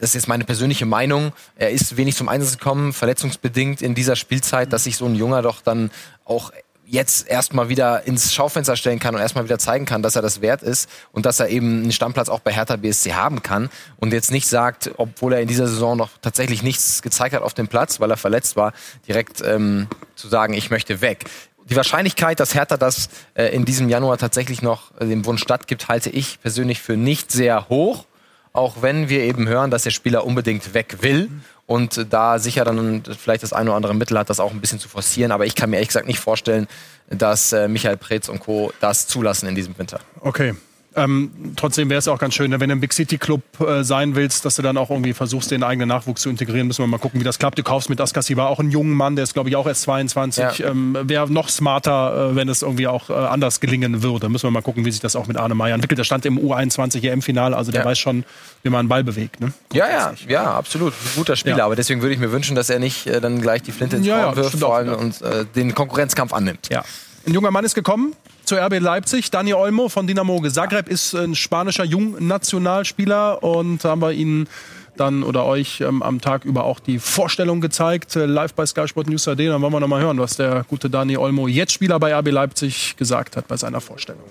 das 0.00 0.10
ist 0.10 0.14
jetzt 0.14 0.28
meine 0.28 0.44
persönliche 0.44 0.86
Meinung, 0.86 1.32
er 1.56 1.70
ist 1.70 1.96
wenig 1.96 2.14
zum 2.14 2.28
Einsatz 2.28 2.58
gekommen, 2.58 2.92
verletzungsbedingt 2.92 3.82
in 3.82 3.96
dieser 3.96 4.14
Spielzeit, 4.14 4.72
dass 4.72 4.84
sich 4.84 4.96
so 4.96 5.06
ein 5.06 5.16
Junger 5.16 5.42
doch 5.42 5.60
dann 5.60 5.90
auch 6.24 6.52
jetzt 6.88 7.28
erstmal 7.28 7.68
wieder 7.68 8.06
ins 8.06 8.32
Schaufenster 8.32 8.74
stellen 8.76 8.98
kann 8.98 9.14
und 9.14 9.20
erstmal 9.20 9.44
wieder 9.44 9.58
zeigen 9.58 9.84
kann, 9.84 10.02
dass 10.02 10.16
er 10.16 10.22
das 10.22 10.40
wert 10.40 10.62
ist 10.62 10.88
und 11.12 11.26
dass 11.26 11.38
er 11.38 11.48
eben 11.48 11.82
einen 11.82 11.92
Stammplatz 11.92 12.28
auch 12.28 12.40
bei 12.40 12.52
Hertha 12.52 12.76
BSC 12.76 13.12
haben 13.12 13.42
kann 13.42 13.68
und 13.96 14.12
jetzt 14.12 14.30
nicht 14.30 14.48
sagt, 14.48 14.90
obwohl 14.96 15.34
er 15.34 15.40
in 15.40 15.48
dieser 15.48 15.66
Saison 15.66 15.96
noch 15.96 16.10
tatsächlich 16.22 16.62
nichts 16.62 17.02
gezeigt 17.02 17.34
hat 17.34 17.42
auf 17.42 17.54
dem 17.54 17.68
Platz, 17.68 18.00
weil 18.00 18.10
er 18.10 18.16
verletzt 18.16 18.56
war, 18.56 18.72
direkt 19.06 19.42
ähm, 19.42 19.86
zu 20.14 20.28
sagen, 20.28 20.54
ich 20.54 20.70
möchte 20.70 21.00
weg. 21.00 21.24
Die 21.68 21.76
Wahrscheinlichkeit, 21.76 22.40
dass 22.40 22.54
Hertha 22.54 22.78
das 22.78 23.10
äh, 23.34 23.54
in 23.54 23.66
diesem 23.66 23.90
Januar 23.90 24.16
tatsächlich 24.16 24.62
noch 24.62 24.98
äh, 24.98 25.06
dem 25.06 25.26
Wunsch 25.26 25.42
stattgibt, 25.42 25.88
halte 25.88 26.08
ich 26.08 26.40
persönlich 26.40 26.80
für 26.80 26.96
nicht 26.96 27.30
sehr 27.30 27.68
hoch 27.68 28.06
auch 28.54 28.82
wenn 28.82 29.08
wir 29.08 29.20
eben 29.22 29.46
hören, 29.46 29.70
dass 29.70 29.84
der 29.84 29.90
Spieler 29.90 30.24
unbedingt 30.24 30.74
weg 30.74 30.96
will 31.02 31.30
und 31.68 32.06
da 32.10 32.38
sicher 32.38 32.64
dann 32.64 33.02
vielleicht 33.04 33.42
das 33.42 33.52
eine 33.52 33.68
oder 33.68 33.76
andere 33.76 33.94
Mittel 33.94 34.18
hat, 34.18 34.30
das 34.30 34.40
auch 34.40 34.52
ein 34.52 34.60
bisschen 34.60 34.78
zu 34.78 34.88
forcieren. 34.88 35.32
Aber 35.32 35.44
ich 35.44 35.54
kann 35.54 35.68
mir 35.68 35.76
ehrlich 35.76 35.88
gesagt 35.88 36.06
nicht 36.06 36.18
vorstellen, 36.18 36.66
dass 37.10 37.52
äh, 37.52 37.68
Michael 37.68 37.98
Preetz 37.98 38.30
und 38.30 38.40
Co. 38.40 38.72
das 38.80 39.06
zulassen 39.06 39.46
in 39.46 39.54
diesem 39.54 39.78
Winter. 39.78 40.00
Okay. 40.20 40.54
Ähm, 40.98 41.30
trotzdem 41.56 41.90
wäre 41.90 41.98
es 41.98 42.08
auch 42.08 42.18
ganz 42.18 42.34
schön, 42.34 42.50
ne, 42.50 42.60
wenn 42.60 42.68
du 42.68 42.74
im 42.74 42.80
Big 42.80 42.92
City 42.92 43.18
Club 43.18 43.42
äh, 43.60 43.84
sein 43.84 44.14
willst, 44.14 44.44
dass 44.44 44.56
du 44.56 44.62
dann 44.62 44.76
auch 44.76 44.90
irgendwie 44.90 45.12
versuchst, 45.12 45.50
den 45.50 45.62
eigenen 45.62 45.88
Nachwuchs 45.88 46.22
zu 46.22 46.30
integrieren. 46.30 46.66
Müssen 46.66 46.82
wir 46.82 46.86
mal 46.86 46.98
gucken, 46.98 47.20
wie 47.20 47.24
das 47.24 47.38
klappt. 47.38 47.58
Du 47.58 47.62
kaufst 47.62 47.90
mit 47.90 48.00
Askasi 48.00 48.36
war 48.36 48.48
auch 48.48 48.60
ein 48.60 48.70
junger 48.70 48.94
Mann, 48.94 49.16
der 49.16 49.22
ist 49.24 49.34
glaube 49.34 49.48
ich 49.48 49.56
auch 49.56 49.66
erst 49.66 49.82
22. 49.82 50.58
Ja. 50.58 50.70
Ähm, 50.70 50.96
wäre 51.02 51.30
noch 51.32 51.48
smarter, 51.48 52.30
äh, 52.30 52.36
wenn 52.36 52.48
es 52.48 52.62
irgendwie 52.62 52.86
auch 52.86 53.10
äh, 53.10 53.12
anders 53.12 53.60
gelingen 53.60 54.02
würde. 54.02 54.28
Müssen 54.28 54.46
wir 54.46 54.50
mal 54.50 54.62
gucken, 54.62 54.84
wie 54.84 54.90
sich 54.90 55.00
das 55.00 55.16
auch 55.16 55.26
mit 55.26 55.36
Arne 55.36 55.54
Meyer 55.54 55.74
entwickelt. 55.74 55.98
Der 55.98 56.04
stand 56.04 56.26
im 56.26 56.38
U21 56.38 57.04
EM-Finale, 57.04 57.56
also 57.56 57.70
der 57.70 57.82
ja. 57.82 57.86
weiß 57.86 57.98
schon, 57.98 58.24
wie 58.62 58.70
man 58.70 58.80
einen 58.80 58.88
Ball 58.88 59.04
bewegt. 59.04 59.40
Ne? 59.40 59.52
Ja, 59.72 59.88
ja, 59.88 60.14
ja, 60.26 60.44
absolut. 60.54 60.92
Ein 60.92 61.16
guter 61.16 61.36
Spieler. 61.36 61.58
Ja. 61.58 61.64
Aber 61.64 61.76
deswegen 61.76 62.02
würde 62.02 62.14
ich 62.14 62.20
mir 62.20 62.32
wünschen, 62.32 62.56
dass 62.56 62.70
er 62.70 62.78
nicht 62.78 63.06
äh, 63.06 63.20
dann 63.20 63.40
gleich 63.40 63.62
die 63.62 63.72
Flinte 63.72 63.96
ins 63.96 64.06
ja, 64.06 64.34
wirft, 64.36 64.58
vor 64.58 64.76
allem 64.76 64.94
und 64.94 65.22
äh, 65.22 65.44
den 65.54 65.74
Konkurrenzkampf 65.74 66.32
annimmt. 66.32 66.68
Ja. 66.70 66.84
Ein 67.28 67.34
junger 67.34 67.50
Mann 67.50 67.62
ist 67.62 67.74
gekommen, 67.74 68.14
zu 68.46 68.54
RB 68.54 68.78
Leipzig. 68.78 69.30
Dani 69.30 69.52
Olmo 69.52 69.90
von 69.90 70.06
Dinamo 70.06 70.40
Zagreb 70.48 70.88
ist 70.88 71.14
ein 71.14 71.34
spanischer 71.34 71.84
Jungnationalspieler 71.84 73.42
und 73.42 73.84
haben 73.84 74.00
wir 74.00 74.12
ihn 74.12 74.48
dann 74.96 75.22
oder 75.22 75.44
euch 75.44 75.82
ähm, 75.82 76.02
am 76.02 76.22
Tag 76.22 76.46
über 76.46 76.64
auch 76.64 76.80
die 76.80 76.98
Vorstellung 76.98 77.60
gezeigt, 77.60 78.16
äh, 78.16 78.24
live 78.24 78.54
bei 78.54 78.64
Sky 78.64 78.88
Sport 78.88 79.08
News 79.08 79.28
AD. 79.28 79.46
Dann 79.46 79.60
wollen 79.60 79.74
wir 79.74 79.80
noch 79.80 79.88
mal 79.88 80.00
hören, 80.00 80.18
was 80.18 80.38
der 80.38 80.64
gute 80.70 80.88
Dani 80.88 81.18
Olmo, 81.18 81.48
jetzt 81.48 81.74
Spieler 81.74 82.00
bei 82.00 82.14
RB 82.18 82.30
Leipzig, 82.30 82.96
gesagt 82.96 83.36
hat 83.36 83.46
bei 83.46 83.58
seiner 83.58 83.82
Vorstellung. 83.82 84.24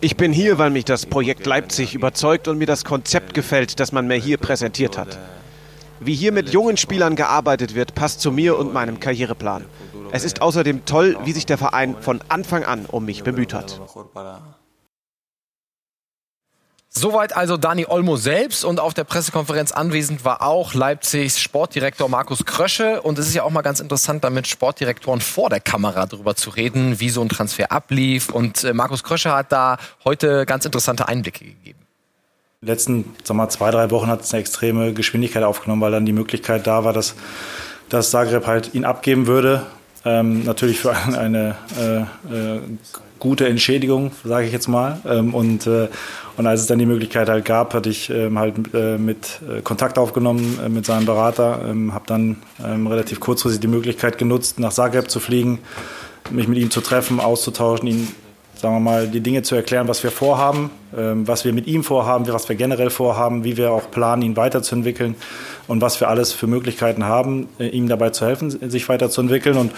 Ich 0.00 0.16
bin 0.16 0.32
hier, 0.32 0.58
weil 0.58 0.70
mich 0.70 0.86
das 0.86 1.06
Projekt 1.06 1.46
Leipzig 1.46 1.94
überzeugt 1.94 2.48
und 2.48 2.58
mir 2.58 2.66
das 2.66 2.84
Konzept 2.84 3.32
gefällt, 3.32 3.78
das 3.78 3.92
man 3.92 4.08
mir 4.08 4.16
hier 4.16 4.38
präsentiert 4.38 4.98
hat. 4.98 5.20
Wie 6.04 6.14
hier 6.14 6.32
mit 6.32 6.50
jungen 6.50 6.76
Spielern 6.76 7.14
gearbeitet 7.14 7.74
wird, 7.74 7.94
passt 7.94 8.20
zu 8.20 8.32
mir 8.32 8.58
und 8.58 8.72
meinem 8.72 8.98
Karriereplan. 8.98 9.64
Es 10.10 10.24
ist 10.24 10.42
außerdem 10.42 10.84
toll, 10.84 11.16
wie 11.24 11.32
sich 11.32 11.46
der 11.46 11.58
Verein 11.58 11.96
von 12.00 12.20
Anfang 12.28 12.64
an 12.64 12.86
um 12.86 13.04
mich 13.04 13.22
bemüht 13.22 13.54
hat. 13.54 13.80
Soweit 16.94 17.34
also 17.34 17.56
Dani 17.56 17.86
Olmo 17.88 18.16
selbst 18.16 18.64
und 18.66 18.78
auf 18.78 18.92
der 18.92 19.04
Pressekonferenz 19.04 19.72
anwesend 19.72 20.26
war 20.26 20.42
auch 20.42 20.74
Leipzigs 20.74 21.40
Sportdirektor 21.40 22.08
Markus 22.10 22.44
Krösche 22.44 23.00
und 23.00 23.18
es 23.18 23.28
ist 23.28 23.34
ja 23.34 23.44
auch 23.44 23.50
mal 23.50 23.62
ganz 23.62 23.80
interessant, 23.80 24.24
damit 24.24 24.46
Sportdirektoren 24.46 25.22
vor 25.22 25.48
der 25.48 25.60
Kamera 25.60 26.04
darüber 26.04 26.34
zu 26.34 26.50
reden, 26.50 27.00
wie 27.00 27.08
so 27.08 27.22
ein 27.22 27.30
Transfer 27.30 27.72
ablief 27.72 28.28
und 28.28 28.64
äh, 28.64 28.74
Markus 28.74 29.04
Krösche 29.04 29.32
hat 29.32 29.52
da 29.52 29.78
heute 30.04 30.44
ganz 30.44 30.66
interessante 30.66 31.08
Einblicke 31.08 31.46
gegeben. 31.46 31.81
Letzten 32.64 33.04
sag 33.24 33.36
mal, 33.36 33.48
zwei, 33.48 33.70
drei 33.70 33.90
Wochen 33.90 34.06
hat 34.06 34.22
es 34.22 34.32
eine 34.32 34.40
extreme 34.40 34.92
Geschwindigkeit 34.92 35.42
aufgenommen, 35.42 35.82
weil 35.82 35.92
dann 35.92 36.06
die 36.06 36.12
Möglichkeit 36.12 36.66
da 36.66 36.84
war, 36.84 36.92
dass, 36.92 37.14
dass 37.88 38.10
Zagreb 38.10 38.46
halt 38.46 38.74
ihn 38.74 38.84
abgeben 38.84 39.26
würde 39.26 39.66
ähm, 40.04 40.44
natürlich 40.44 40.80
für 40.80 40.94
eine 41.18 41.56
äh, 41.78 42.00
äh, 42.00 42.60
gute 43.18 43.46
Entschädigung, 43.46 44.10
sage 44.24 44.46
ich 44.46 44.52
jetzt 44.52 44.68
mal. 44.68 45.00
Ähm, 45.06 45.34
und, 45.34 45.66
äh, 45.66 45.88
und 46.36 46.46
als 46.46 46.60
es 46.60 46.66
dann 46.66 46.78
die 46.78 46.86
Möglichkeit 46.86 47.28
halt 47.28 47.44
gab, 47.44 47.74
hatte 47.74 47.88
ich 47.88 48.10
ähm, 48.10 48.38
halt 48.38 48.54
äh, 48.74 48.98
mit 48.98 49.40
äh, 49.48 49.60
Kontakt 49.62 49.98
aufgenommen 49.98 50.58
äh, 50.64 50.68
mit 50.68 50.86
seinem 50.86 51.06
Berater, 51.06 51.60
ähm, 51.68 51.94
habe 51.94 52.04
dann 52.06 52.36
ähm, 52.64 52.86
relativ 52.86 53.20
kurzfristig 53.20 53.60
die 53.60 53.68
Möglichkeit 53.68 54.18
genutzt, 54.18 54.58
nach 54.58 54.72
Zagreb 54.72 55.10
zu 55.10 55.20
fliegen, 55.20 55.60
mich 56.30 56.48
mit 56.48 56.58
ihm 56.58 56.70
zu 56.70 56.80
treffen, 56.80 57.20
auszutauschen, 57.20 57.88
ihn 57.88 58.08
sagen 58.62 58.76
wir 58.76 58.80
mal, 58.80 59.08
die 59.08 59.20
Dinge 59.20 59.42
zu 59.42 59.56
erklären, 59.56 59.88
was 59.88 60.04
wir 60.04 60.12
vorhaben, 60.12 60.70
ähm, 60.96 61.26
was 61.26 61.44
wir 61.44 61.52
mit 61.52 61.66
ihm 61.66 61.82
vorhaben, 61.82 62.28
was 62.28 62.48
wir 62.48 62.54
generell 62.54 62.90
vorhaben, 62.90 63.42
wie 63.42 63.56
wir 63.56 63.72
auch 63.72 63.90
planen, 63.90 64.22
ihn 64.22 64.36
weiterzuentwickeln 64.36 65.16
und 65.66 65.80
was 65.80 66.00
wir 66.00 66.08
alles 66.08 66.32
für 66.32 66.46
Möglichkeiten 66.46 67.04
haben, 67.04 67.48
äh, 67.58 67.66
ihm 67.66 67.88
dabei 67.88 68.10
zu 68.10 68.24
helfen, 68.24 68.50
sich 68.70 68.88
weiterzuentwickeln. 68.88 69.56
Und, 69.56 69.72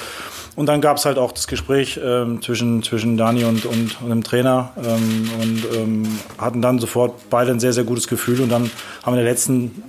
und 0.54 0.66
dann 0.66 0.82
gab 0.82 0.98
es 0.98 1.06
halt 1.06 1.16
auch 1.16 1.32
das 1.32 1.46
Gespräch 1.46 1.98
ähm, 2.04 2.42
zwischen, 2.42 2.82
zwischen 2.82 3.16
Dani 3.16 3.44
und, 3.44 3.64
und, 3.64 4.02
und 4.02 4.10
dem 4.10 4.22
Trainer 4.22 4.72
ähm, 4.76 5.30
und 5.40 5.64
ähm, 5.74 6.18
hatten 6.36 6.60
dann 6.60 6.78
sofort 6.78 7.30
beide 7.30 7.52
ein 7.52 7.60
sehr, 7.60 7.72
sehr 7.72 7.84
gutes 7.84 8.06
Gefühl. 8.06 8.42
Und 8.42 8.50
dann 8.50 8.70
haben 9.02 9.14
wir 9.14 9.20
in 9.20 9.24
den 9.24 9.32
letzten 9.32 9.82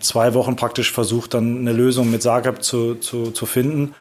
zwei 0.00 0.34
Wochen 0.34 0.56
praktisch 0.56 0.92
versucht, 0.92 1.32
dann 1.32 1.60
eine 1.60 1.72
Lösung 1.72 2.10
mit 2.10 2.22
Zagreb 2.22 2.62
zu, 2.62 2.96
zu, 2.96 3.30
zu 3.30 3.46
finden. 3.46 3.94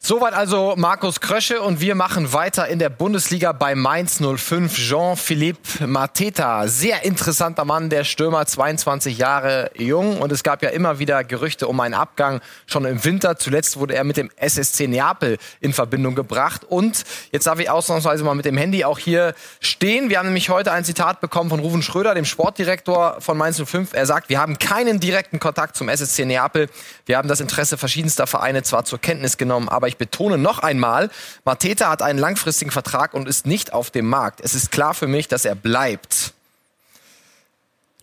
Soweit 0.00 0.32
also 0.32 0.74
Markus 0.76 1.20
Krösche 1.20 1.60
und 1.60 1.80
wir 1.80 1.96
machen 1.96 2.32
weiter 2.32 2.68
in 2.68 2.78
der 2.78 2.88
Bundesliga 2.88 3.50
bei 3.50 3.74
Mainz 3.74 4.20
05. 4.22 4.72
Jean-Philippe 4.72 5.88
Mateta, 5.88 6.68
sehr 6.68 7.04
interessanter 7.04 7.64
Mann, 7.64 7.90
der 7.90 8.04
Stürmer, 8.04 8.46
22 8.46 9.18
Jahre 9.18 9.72
jung 9.76 10.18
und 10.20 10.30
es 10.30 10.44
gab 10.44 10.62
ja 10.62 10.68
immer 10.68 11.00
wieder 11.00 11.24
Gerüchte 11.24 11.66
um 11.66 11.80
einen 11.80 11.94
Abgang 11.94 12.40
schon 12.66 12.84
im 12.84 13.04
Winter. 13.04 13.38
Zuletzt 13.38 13.76
wurde 13.76 13.96
er 13.96 14.04
mit 14.04 14.16
dem 14.16 14.30
SSC 14.36 14.86
Neapel 14.86 15.36
in 15.60 15.72
Verbindung 15.72 16.14
gebracht 16.14 16.64
und 16.64 17.02
jetzt 17.32 17.48
darf 17.48 17.58
ich 17.58 17.68
ausnahmsweise 17.68 18.22
mal 18.22 18.36
mit 18.36 18.44
dem 18.44 18.56
Handy 18.56 18.84
auch 18.84 19.00
hier 19.00 19.34
stehen. 19.60 20.10
Wir 20.10 20.18
haben 20.18 20.26
nämlich 20.26 20.48
heute 20.48 20.70
ein 20.70 20.84
Zitat 20.84 21.20
bekommen 21.20 21.50
von 21.50 21.58
Ruven 21.58 21.82
Schröder, 21.82 22.14
dem 22.14 22.24
Sportdirektor 22.24 23.20
von 23.20 23.36
Mainz 23.36 23.60
05. 23.60 23.94
Er 23.94 24.06
sagt, 24.06 24.28
wir 24.28 24.40
haben 24.40 24.60
keinen 24.60 25.00
direkten 25.00 25.40
Kontakt 25.40 25.76
zum 25.76 25.88
SSC 25.88 26.24
Neapel. 26.24 26.68
Wir 27.04 27.18
haben 27.18 27.28
das 27.28 27.40
Interesse 27.40 27.76
verschiedenster 27.76 28.28
Vereine 28.28 28.62
zwar 28.62 28.84
zur 28.84 29.00
Kenntnis 29.00 29.36
genommen, 29.36 29.68
aber 29.68 29.87
ich 29.88 29.96
betone 29.96 30.38
noch 30.38 30.60
einmal, 30.60 31.10
Mateta 31.44 31.90
hat 31.90 32.02
einen 32.02 32.18
langfristigen 32.18 32.70
Vertrag 32.70 33.14
und 33.14 33.28
ist 33.28 33.46
nicht 33.46 33.72
auf 33.72 33.90
dem 33.90 34.06
Markt. 34.06 34.40
Es 34.40 34.54
ist 34.54 34.70
klar 34.70 34.94
für 34.94 35.06
mich, 35.06 35.28
dass 35.28 35.44
er 35.44 35.54
bleibt. 35.54 36.32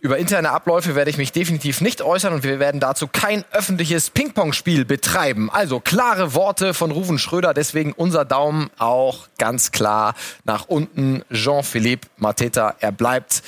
Über 0.06 0.18
interne 0.18 0.50
Abläufe 0.50 0.94
werde 0.94 1.10
ich 1.10 1.16
mich 1.16 1.32
definitiv 1.32 1.80
nicht 1.80 2.02
äußern 2.02 2.34
und 2.34 2.44
wir 2.44 2.60
werden 2.60 2.80
dazu 2.80 3.08
kein 3.08 3.44
öffentliches 3.50 4.10
Ping-Pong-Spiel 4.10 4.84
betreiben. 4.84 5.50
Also 5.50 5.80
klare 5.80 6.34
Worte 6.34 6.74
von 6.74 6.90
Ruven 6.90 7.18
Schröder, 7.18 7.54
deswegen 7.54 7.92
unser 7.92 8.24
Daumen 8.24 8.70
auch 8.78 9.26
ganz 9.38 9.72
klar 9.72 10.14
nach 10.44 10.68
unten. 10.68 11.24
Jean-Philippe 11.32 12.08
Mateta, 12.18 12.76
er 12.78 12.92
bleibt 12.92 13.42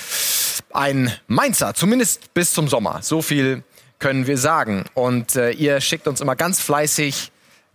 ein 0.72 1.12
Mainzer, 1.26 1.74
zumindest 1.74 2.32
bis 2.34 2.54
zum 2.54 2.66
Sommer. 2.66 3.00
So 3.02 3.20
viel 3.20 3.62
können 3.98 4.26
wir 4.26 4.38
sagen. 4.38 4.84
Und 4.94 5.36
äh, 5.36 5.50
ihr 5.50 5.80
schickt 5.80 6.08
uns 6.08 6.20
immer 6.20 6.34
ganz 6.34 6.60
fleißig 6.60 7.30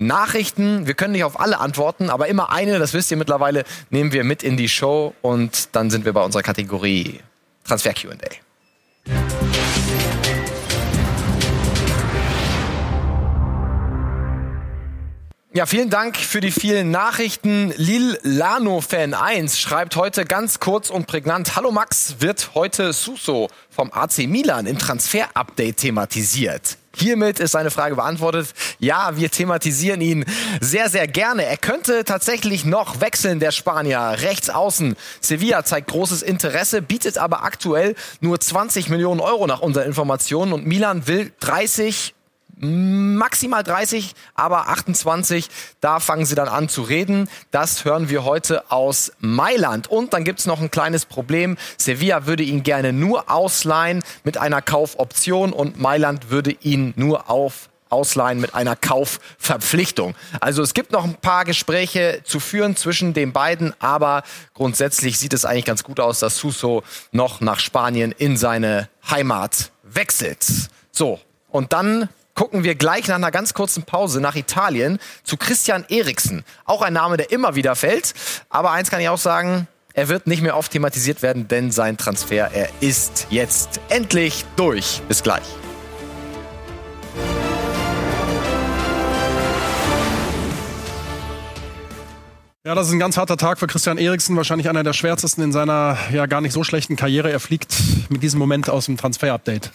Nachrichten. 0.06 0.88
Wir 0.88 0.94
können 0.94 1.14
nicht 1.14 1.24
auf 1.24 1.40
alle 1.40 1.60
antworten, 1.60 2.10
aber 2.10 2.28
immer 2.28 2.52
eine, 2.52 2.80
das 2.80 2.94
wisst 2.94 3.12
ihr 3.12 3.18
mittlerweile, 3.18 3.64
nehmen 3.90 4.12
wir 4.12 4.24
mit 4.24 4.44
in 4.44 4.58
die 4.58 4.70
Show 4.70 5.14
und 5.22 5.76
dann 5.76 5.90
sind 5.90 6.06
wir 6.06 6.14
bei 6.14 6.22
unserer 6.22 6.44
Kategorie 6.44 7.20
Transfer 7.64 7.94
QA. 7.94 8.16
Ja, 15.56 15.68
vielen 15.68 15.92
Dank 15.92 16.18
für 16.18 16.42
die 16.42 16.50
vielen 16.50 16.90
Nachrichten. 16.90 17.72
Lil 17.78 18.18
Lano 18.24 18.82
Fan 18.82 19.14
1 19.14 19.60
schreibt 19.60 19.96
heute 19.96 20.26
ganz 20.26 20.60
kurz 20.60 20.90
und 20.90 21.06
prägnant. 21.06 21.56
Hallo 21.56 21.72
Max, 21.72 22.16
wird 22.22 22.56
heute 22.56 22.92
Suso 22.92 23.50
vom 23.70 23.94
AC 23.94 24.28
Milan 24.28 24.66
im 24.66 24.80
Transfer-Update 24.80 25.78
thematisiert? 25.78 26.78
Hiermit 26.96 27.40
ist 27.40 27.52
seine 27.52 27.72
Frage 27.72 27.96
beantwortet. 27.96 28.54
Ja, 28.80 29.18
wir 29.18 29.32
thematisieren 29.32 30.02
ihn 30.02 30.26
sehr, 30.62 30.90
sehr 30.90 31.08
gerne. 31.08 31.46
Er 31.46 31.58
könnte 31.58 32.04
tatsächlich 32.04 32.66
noch 32.66 33.02
wechseln, 33.02 33.40
der 33.40 33.52
Spanier. 33.52 34.18
Rechts 34.22 34.50
außen. 34.50 34.96
Sevilla 35.20 35.66
zeigt 35.66 35.90
großes 35.90 36.22
Interesse, 36.22 36.82
bietet 36.82 37.18
aber 37.18 37.44
aktuell 37.44 37.96
nur 38.20 38.40
20 38.40 38.90
Millionen 38.90 39.22
Euro 39.22 39.48
nach 39.48 39.62
unseren 39.62 39.88
Informationen 39.88 40.54
und 40.54 40.68
Milan 40.68 41.08
will 41.08 41.32
30 41.40 42.14
maximal 42.58 43.64
30, 43.64 44.14
aber 44.36 44.70
28, 44.70 45.50
da 45.82 46.00
fangen 46.00 46.26
sie 46.26 46.36
dann 46.36 46.48
an 46.48 46.70
zu 46.70 46.82
reden. 46.82 47.30
Das 47.52 47.86
hören 47.86 48.10
wir 48.10 48.24
heute 48.24 48.72
aus 48.72 49.12
Mailand. 49.20 49.88
Und 49.88 50.14
dann 50.14 50.24
gibt's 50.24 50.46
noch 50.46 50.62
ein 50.62 50.72
kleines 50.72 51.06
Problem. 51.06 51.58
Sevilla 51.78 52.26
würde 52.26 52.44
ihn 52.44 52.64
gerne 52.64 52.94
nur 52.94 53.30
ausleihen 53.30 54.04
mit 54.24 54.38
einer 54.38 54.62
Kaufoption 54.62 55.54
und 55.54 55.80
Mailand 55.80 56.30
würde 56.30 56.52
ihn 56.62 56.94
nur 56.96 57.30
auf 57.30 57.70
ausleihen 57.94 58.42
mit 58.42 58.56
einer 58.56 58.76
Kaufverpflichtung. 58.76 60.16
Also 60.40 60.64
es 60.64 60.74
gibt 60.74 60.92
noch 60.92 61.04
ein 61.04 61.16
paar 61.16 61.46
Gespräche 61.46 62.22
zu 62.24 62.40
führen 62.40 62.76
zwischen 62.76 63.14
den 63.14 63.32
beiden, 63.32 63.74
aber 63.80 64.24
grundsätzlich 64.56 65.20
sieht 65.20 65.34
es 65.34 65.46
eigentlich 65.46 65.66
ganz 65.66 65.84
gut 65.84 66.00
aus, 66.00 66.20
dass 66.20 66.38
Suso 66.38 66.84
noch 67.12 67.40
nach 67.40 67.60
Spanien 67.60 68.12
in 68.12 68.36
seine 68.36 68.90
Heimat 69.10 69.72
wechselt. 69.84 70.44
So, 70.92 71.20
und 71.50 71.72
dann 71.72 72.10
gucken 72.36 72.64
wir 72.64 72.76
gleich 72.76 73.08
nach 73.08 73.16
einer 73.16 73.32
ganz 73.32 73.54
kurzen 73.54 73.84
Pause 73.84 74.22
nach 74.22 74.36
Italien 74.36 75.00
zu 75.24 75.38
Christian 75.38 75.86
Eriksen. 75.90 76.44
Auch 76.66 76.82
ein 76.82 76.94
Name, 76.94 77.18
der 77.18 77.32
immer 77.32 77.56
wieder 77.56 77.76
fällt. 77.76 78.14
Aber 78.50 78.72
eins 78.72 78.90
kann 78.90 79.02
ich 79.02 79.10
auch 79.10 79.18
sagen, 79.18 79.68
er 79.94 80.08
wird 80.08 80.26
nicht 80.26 80.42
mehr 80.42 80.58
oft 80.58 80.72
thematisiert 80.72 81.22
werden, 81.22 81.48
denn 81.48 81.72
sein 81.72 81.98
Transfer, 81.98 82.50
er 82.52 82.70
ist 82.80 83.28
jetzt 83.30 83.80
endlich 83.90 84.46
durch. 84.56 85.02
Bis 85.08 85.22
gleich. 85.22 85.44
Ja, 92.66 92.76
das 92.76 92.88
ist 92.88 92.94
ein 92.94 93.00
ganz 93.00 93.18
harter 93.18 93.36
Tag 93.36 93.60
für 93.60 93.68
Christian 93.68 93.98
Eriksen, 93.98 94.38
wahrscheinlich 94.38 94.70
einer 94.70 94.84
der 94.84 94.94
schwärzesten 94.94 95.44
in 95.44 95.52
seiner 95.52 95.98
ja 96.14 96.28
gar 96.28 96.40
nicht 96.40 96.54
so 96.54 96.64
schlechten 96.64 96.96
Karriere. 96.96 97.30
Er 97.30 97.42
fliegt 97.42 97.76
mit 98.10 98.24
diesem 98.24 98.40
Moment 98.40 98.70
aus 98.70 98.86
dem 98.86 98.96
Transfer-Update. 98.96 99.70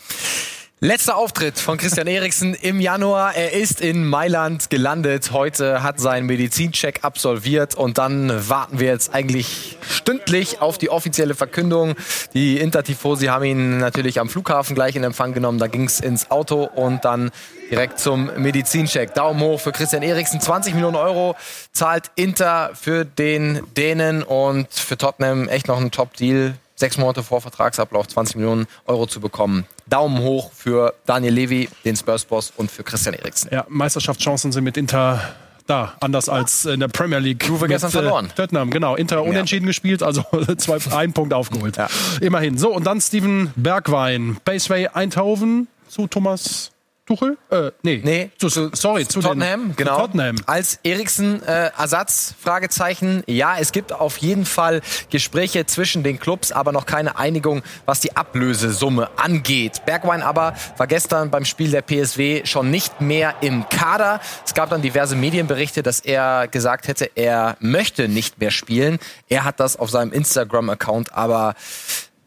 Letzter 0.81 1.17
Auftritt 1.17 1.59
von 1.59 1.77
Christian 1.77 2.07
Eriksen 2.07 2.55
im 2.55 2.81
Januar. 2.81 3.35
Er 3.35 3.53
ist 3.53 3.81
in 3.81 4.07
Mailand 4.07 4.71
gelandet. 4.71 5.33
Heute 5.33 5.83
hat 5.83 5.99
sein 5.99 6.25
Medizincheck 6.27 7.01
absolviert 7.03 7.75
und 7.75 7.99
dann 7.99 8.49
warten 8.49 8.79
wir 8.79 8.87
jetzt 8.87 9.13
eigentlich 9.13 9.77
stündlich 9.83 10.61
auf 10.61 10.79
die 10.79 10.89
offizielle 10.89 11.35
Verkündung. 11.35 11.97
Die 12.33 12.59
Intertifosi 12.59 13.27
haben 13.27 13.45
ihn 13.45 13.79
natürlich 13.79 14.21
am 14.21 14.29
Flughafen 14.29 14.77
gleich 14.77 14.95
in 14.95 15.03
Empfang 15.03 15.33
genommen. 15.33 15.59
Da 15.59 15.67
ging 15.67 15.83
es 15.83 15.99
ins 15.99 16.31
Auto 16.31 16.63
und 16.63 17.05
dann 17.05 17.33
direkt 17.73 17.99
zum 17.99 18.31
Medizincheck. 18.37 19.15
Daumen 19.15 19.41
hoch 19.41 19.59
für 19.59 19.73
Christian 19.73 20.05
Eriksen. 20.05 20.41
20 20.41 20.75
Millionen 20.75 20.95
Euro 20.95 21.35
zahlt 21.73 22.13
Inter 22.15 22.71
für 22.75 23.05
den 23.05 23.63
Dänen 23.77 24.23
und 24.23 24.73
für 24.73 24.97
Tottenham 24.97 25.49
echt 25.49 25.67
noch 25.67 25.81
ein 25.81 25.91
Top-Deal 25.91 26.55
sechs 26.79 26.97
Monate 26.97 27.23
vor 27.23 27.41
Vertragsablauf 27.41 28.09
20 28.09 28.37
Millionen 28.37 28.67
Euro 28.87 29.07
zu 29.07 29.21
bekommen. 29.21 29.67
Daumen 29.87 30.21
hoch 30.21 30.53
für 30.53 30.95
Daniel 31.07 31.35
Levy, 31.35 31.69
den 31.85 31.97
Spurs-Boss 31.97 32.53
und 32.57 32.71
für 32.71 32.85
Christian 32.85 33.15
Eriksen. 33.15 33.51
Ja, 33.53 33.67
Meisterschaftschancen 33.69 34.53
sind 34.53 34.65
mit 34.65 34.77
Inter 34.77 35.21
da, 35.67 35.95
anders 36.01 36.29
als 36.31 36.65
in 36.65 36.81
der 36.81 36.89
Premier 36.89 37.19
League. 37.19 37.47
Juve 37.47 37.63
mit, 37.63 37.73
gestern 37.73 37.91
verloren. 37.91 38.27
Äh, 38.27 38.35
Tottenham, 38.37 38.71
genau. 38.71 38.97
Inter 38.97 39.23
unentschieden 39.23 39.67
gespielt, 39.67 40.03
also 40.03 40.25
zwei, 40.57 40.79
einen 40.97 41.13
Punkt 41.13 41.35
aufgeholt. 41.35 41.77
Ja. 41.77 41.89
Immerhin. 42.21 42.57
So, 42.57 42.75
und 42.75 42.87
dann 42.87 43.01
Steven 43.01 43.53
Bergwein, 43.55 44.39
Baseway 44.45 44.89
Eindhoven 44.89 45.69
zu 45.89 46.07
Thomas 46.07 46.71
Tuchel? 47.09 47.39
Äh, 47.51 47.71
nee. 47.83 48.03
Nee, 48.05 48.31
zu, 48.37 48.51
sorry, 48.51 49.09
zu 49.09 49.23
Tottenham, 49.23 49.69
den, 49.69 49.77
genau. 49.77 49.95
Zu 49.95 50.01
Tottenham. 50.03 50.37
Als 50.45 50.79
Eriksen 50.83 51.43
äh, 51.43 51.71
Ersatz, 51.79 52.35
Fragezeichen. 52.39 53.23
Ja, 53.27 53.57
es 53.59 53.73
gibt 53.73 53.95
auf 53.95 54.19
jeden 54.19 54.45
Fall 54.45 54.83
Gespräche 55.09 55.65
zwischen 55.65 56.03
den 56.03 56.19
Clubs, 56.19 56.53
aber 56.53 56.71
noch 56.71 56.85
keine 56.85 57.19
Einigung, 57.19 57.63
was 57.87 58.01
die 58.01 58.15
Ablösesumme 58.15 59.09
angeht. 59.17 59.87
Bergwein 59.87 60.21
aber 60.21 60.53
war 60.77 60.87
gestern 60.87 61.31
beim 61.31 61.47
Spiel 61.47 61.71
der 61.71 61.81
PSW 61.81 62.45
schon 62.45 62.71
nicht 62.71 63.01
mehr 63.01 63.37
im 63.41 63.67
Kader. 63.71 64.21
Es 64.45 64.53
gab 64.53 64.69
dann 64.69 64.83
diverse 64.83 65.17
Medienberichte, 65.17 65.83
dass 65.83 66.01
er 66.01 66.47
gesagt 66.47 66.89
hätte, 66.89 67.11
er 67.15 67.57
möchte 67.61 68.07
nicht 68.09 68.39
mehr 68.39 68.51
spielen. 68.51 68.99
Er 69.31 69.45
hat 69.45 69.61
das 69.61 69.79
auf 69.79 69.89
seinem 69.89 70.13
Instagram-Account 70.13 71.15
aber 71.15 71.55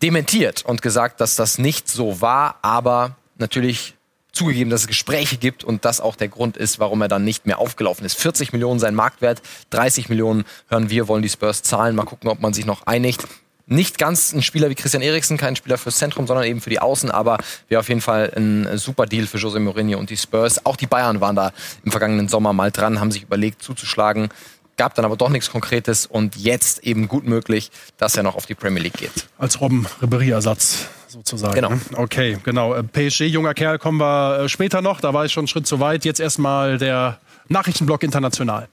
dementiert 0.01 0.65
und 0.65 0.81
gesagt, 0.81 1.21
dass 1.21 1.35
das 1.35 1.59
nicht 1.59 1.87
so 1.87 2.19
war, 2.19 2.55
aber 2.63 3.15
natürlich 3.37 3.93
zugegeben, 4.31 4.69
dass 4.69 4.81
es 4.81 4.87
Gespräche 4.87 5.37
gibt 5.37 5.63
und 5.63 5.85
das 5.85 5.99
auch 5.99 6.15
der 6.15 6.27
Grund 6.27 6.57
ist, 6.57 6.79
warum 6.79 7.01
er 7.01 7.07
dann 7.07 7.23
nicht 7.23 7.45
mehr 7.45 7.59
aufgelaufen 7.59 8.05
ist. 8.05 8.17
40 8.17 8.53
Millionen 8.53 8.79
sein 8.79 8.95
Marktwert, 8.95 9.41
30 9.71 10.09
Millionen 10.09 10.45
hören 10.69 10.89
wir, 10.89 11.07
wollen 11.07 11.21
die 11.21 11.29
Spurs 11.29 11.63
zahlen. 11.63 11.95
Mal 11.95 12.05
gucken, 12.05 12.29
ob 12.29 12.39
man 12.39 12.53
sich 12.53 12.65
noch 12.65 12.87
einigt. 12.87 13.23
Nicht 13.67 13.97
ganz 13.97 14.33
ein 14.33 14.41
Spieler 14.41 14.69
wie 14.69 14.75
Christian 14.75 15.03
Eriksen, 15.03 15.37
kein 15.37 15.55
Spieler 15.55 15.77
fürs 15.77 15.97
Zentrum, 15.97 16.27
sondern 16.27 16.45
eben 16.45 16.61
für 16.61 16.69
die 16.69 16.79
Außen, 16.79 17.11
aber 17.11 17.37
wäre 17.69 17.79
auf 17.79 17.89
jeden 17.89 18.01
Fall 18.01 18.31
ein 18.35 18.77
super 18.77 19.05
Deal 19.05 19.27
für 19.27 19.37
Jose 19.37 19.59
Mourinho 19.59 19.97
und 19.97 20.09
die 20.09 20.17
Spurs. 20.17 20.65
Auch 20.65 20.75
die 20.75 20.87
Bayern 20.87 21.21
waren 21.21 21.35
da 21.35 21.53
im 21.85 21.91
vergangenen 21.91 22.27
Sommer 22.27 22.53
mal 22.53 22.71
dran, 22.71 22.99
haben 22.99 23.11
sich 23.11 23.23
überlegt 23.23 23.61
zuzuschlagen 23.61 24.29
gab 24.77 24.95
dann 24.95 25.05
aber 25.05 25.15
doch 25.15 25.29
nichts 25.29 25.51
Konkretes 25.51 26.07
und 26.07 26.37
jetzt 26.37 26.83
eben 26.83 27.07
gut 27.07 27.23
möglich, 27.23 27.69
dass 27.97 28.15
er 28.17 28.23
noch 28.23 28.35
auf 28.35 28.47
die 28.47 28.55
Premier 28.55 28.81
League 28.81 28.97
geht. 28.97 29.27
Als 29.37 29.61
Robben 29.61 29.85
Ribéry-Ersatz 30.01 30.87
sozusagen. 31.11 31.53
Genau. 31.53 31.69
ne? 31.69 31.79
Okay, 31.95 32.37
genau. 32.43 32.73
Äh, 32.73 32.83
PSG, 32.83 33.21
junger 33.21 33.53
Kerl, 33.53 33.77
kommen 33.77 33.99
wir 33.99 34.39
äh, 34.41 34.49
später 34.49 34.81
noch. 34.81 35.01
Da 35.01 35.13
war 35.13 35.25
ich 35.25 35.31
schon 35.31 35.41
einen 35.41 35.47
Schritt 35.47 35.67
zu 35.67 35.79
weit. 35.79 36.05
Jetzt 36.05 36.19
erstmal 36.19 36.77
der 36.77 37.19
Nachrichtenblock 37.47 38.03
international. 38.03 38.67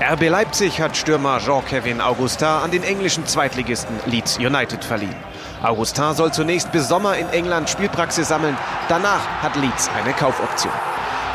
RB 0.00 0.28
Leipzig 0.28 0.80
hat 0.80 0.96
Stürmer 0.96 1.38
Jean-Kevin 1.38 2.00
Augustin 2.00 2.48
an 2.48 2.70
den 2.70 2.82
englischen 2.82 3.26
Zweitligisten 3.26 3.94
Leeds 4.06 4.38
United 4.38 4.82
verliehen. 4.82 5.14
Augustin 5.62 6.14
soll 6.14 6.32
zunächst 6.32 6.72
bis 6.72 6.88
Sommer 6.88 7.18
in 7.18 7.28
England 7.28 7.68
Spielpraxis 7.68 8.28
sammeln. 8.28 8.56
Danach 8.88 9.24
hat 9.42 9.56
Leeds 9.56 9.90
eine 9.94 10.14
Kaufoption. 10.14 10.72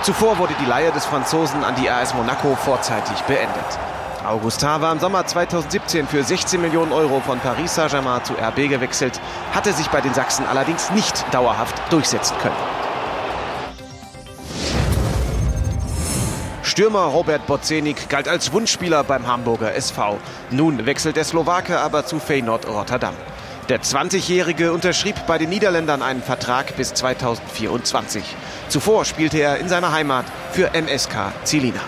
Zuvor 0.02 0.38
wurde 0.40 0.56
die 0.60 0.66
Leihe 0.66 0.92
des 0.92 1.06
Franzosen 1.06 1.64
an 1.64 1.76
die 1.76 1.90
AS 1.90 2.14
Monaco 2.16 2.56
vorzeitig 2.56 3.20
beendet. 3.22 3.80
Augustin 4.26 4.82
war 4.82 4.92
im 4.92 5.00
Sommer 5.00 5.26
2017 5.26 6.08
für 6.08 6.24
16 6.24 6.60
Millionen 6.62 6.92
Euro 6.92 7.20
von 7.22 7.40
Paris 7.40 7.76
Saint-Germain 7.76 8.24
zu 8.24 8.34
RB 8.34 8.70
gewechselt, 8.70 9.22
hatte 9.54 9.72
sich 9.74 9.88
bei 9.88 10.02
den 10.02 10.14
Sachsen 10.14 10.46
allerdings 10.46 10.92
nicht 10.92 11.26
dauerhaft 11.32 11.76
durchsetzen 11.92 12.36
können. 12.40 12.56
Stürmer 16.64 17.06
Robert 17.06 17.48
Bocenik 17.48 18.10
galt 18.10 18.28
als 18.28 18.52
Wunschspieler 18.52 19.04
beim 19.04 19.28
Hamburger 19.28 19.74
SV. 19.76 20.18
Nun 20.52 20.86
wechselt 20.86 21.16
der 21.16 21.24
Slowake 21.24 21.80
aber 21.80 22.06
zu 22.06 22.20
Feyenoord 22.20 22.68
Rotterdam. 22.68 23.14
Der 23.70 23.82
20-Jährige 23.82 24.74
unterschrieb 24.74 25.16
bei 25.26 25.38
den 25.38 25.50
Niederländern 25.50 26.02
einen 26.02 26.22
Vertrag 26.22 26.76
bis 26.76 26.94
2024. 26.94 28.24
Zuvor 28.68 29.06
spielte 29.06 29.40
er 29.40 29.58
in 29.58 29.70
seiner 29.70 29.92
Heimat 29.92 30.26
für 30.52 30.74
MSK 30.74 31.32
Zilina. 31.46 31.82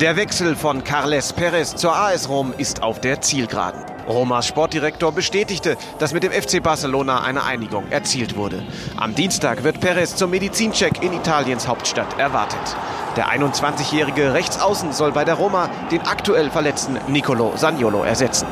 Der 0.00 0.14
Wechsel 0.16 0.56
von 0.56 0.84
Carles 0.84 1.32
Perez 1.32 1.74
zur 1.74 1.96
AS 1.96 2.28
Rom 2.28 2.52
ist 2.58 2.82
auf 2.82 3.00
der 3.00 3.22
Zielgeraden. 3.22 3.80
Romas 4.06 4.46
Sportdirektor 4.46 5.10
bestätigte, 5.10 5.78
dass 5.98 6.12
mit 6.12 6.22
dem 6.22 6.32
FC 6.32 6.62
Barcelona 6.62 7.22
eine 7.22 7.44
Einigung 7.44 7.88
erzielt 7.88 8.36
wurde. 8.36 8.62
Am 8.98 9.14
Dienstag 9.14 9.64
wird 9.64 9.80
Perez 9.80 10.14
zum 10.14 10.32
Medizincheck 10.32 11.02
in 11.02 11.14
Italiens 11.14 11.66
Hauptstadt 11.66 12.18
erwartet. 12.18 12.76
Der 13.16 13.28
21-jährige 13.28 14.34
Rechtsaußen 14.34 14.92
soll 14.92 15.12
bei 15.12 15.24
der 15.24 15.36
Roma 15.36 15.70
den 15.90 16.02
aktuell 16.02 16.50
verletzten 16.50 16.98
Nicolo 17.08 17.54
Saniolo 17.56 18.02
ersetzen. 18.02 18.48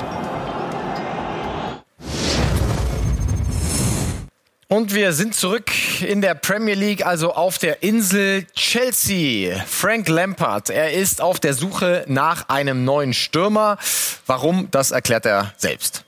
Und 4.74 4.92
wir 4.92 5.12
sind 5.12 5.36
zurück 5.36 5.70
in 6.02 6.20
der 6.20 6.34
Premier 6.34 6.74
League, 6.74 7.06
also 7.06 7.32
auf 7.32 7.58
der 7.58 7.84
Insel 7.84 8.44
Chelsea. 8.56 9.62
Frank 9.68 10.08
Lampard, 10.08 10.68
er 10.68 10.92
ist 10.94 11.20
auf 11.20 11.38
der 11.38 11.54
Suche 11.54 12.04
nach 12.08 12.48
einem 12.48 12.84
neuen 12.84 13.14
Stürmer. 13.14 13.78
Warum, 14.26 14.68
das 14.72 14.90
erklärt 14.90 15.26
er 15.26 15.54
selbst. 15.58 16.03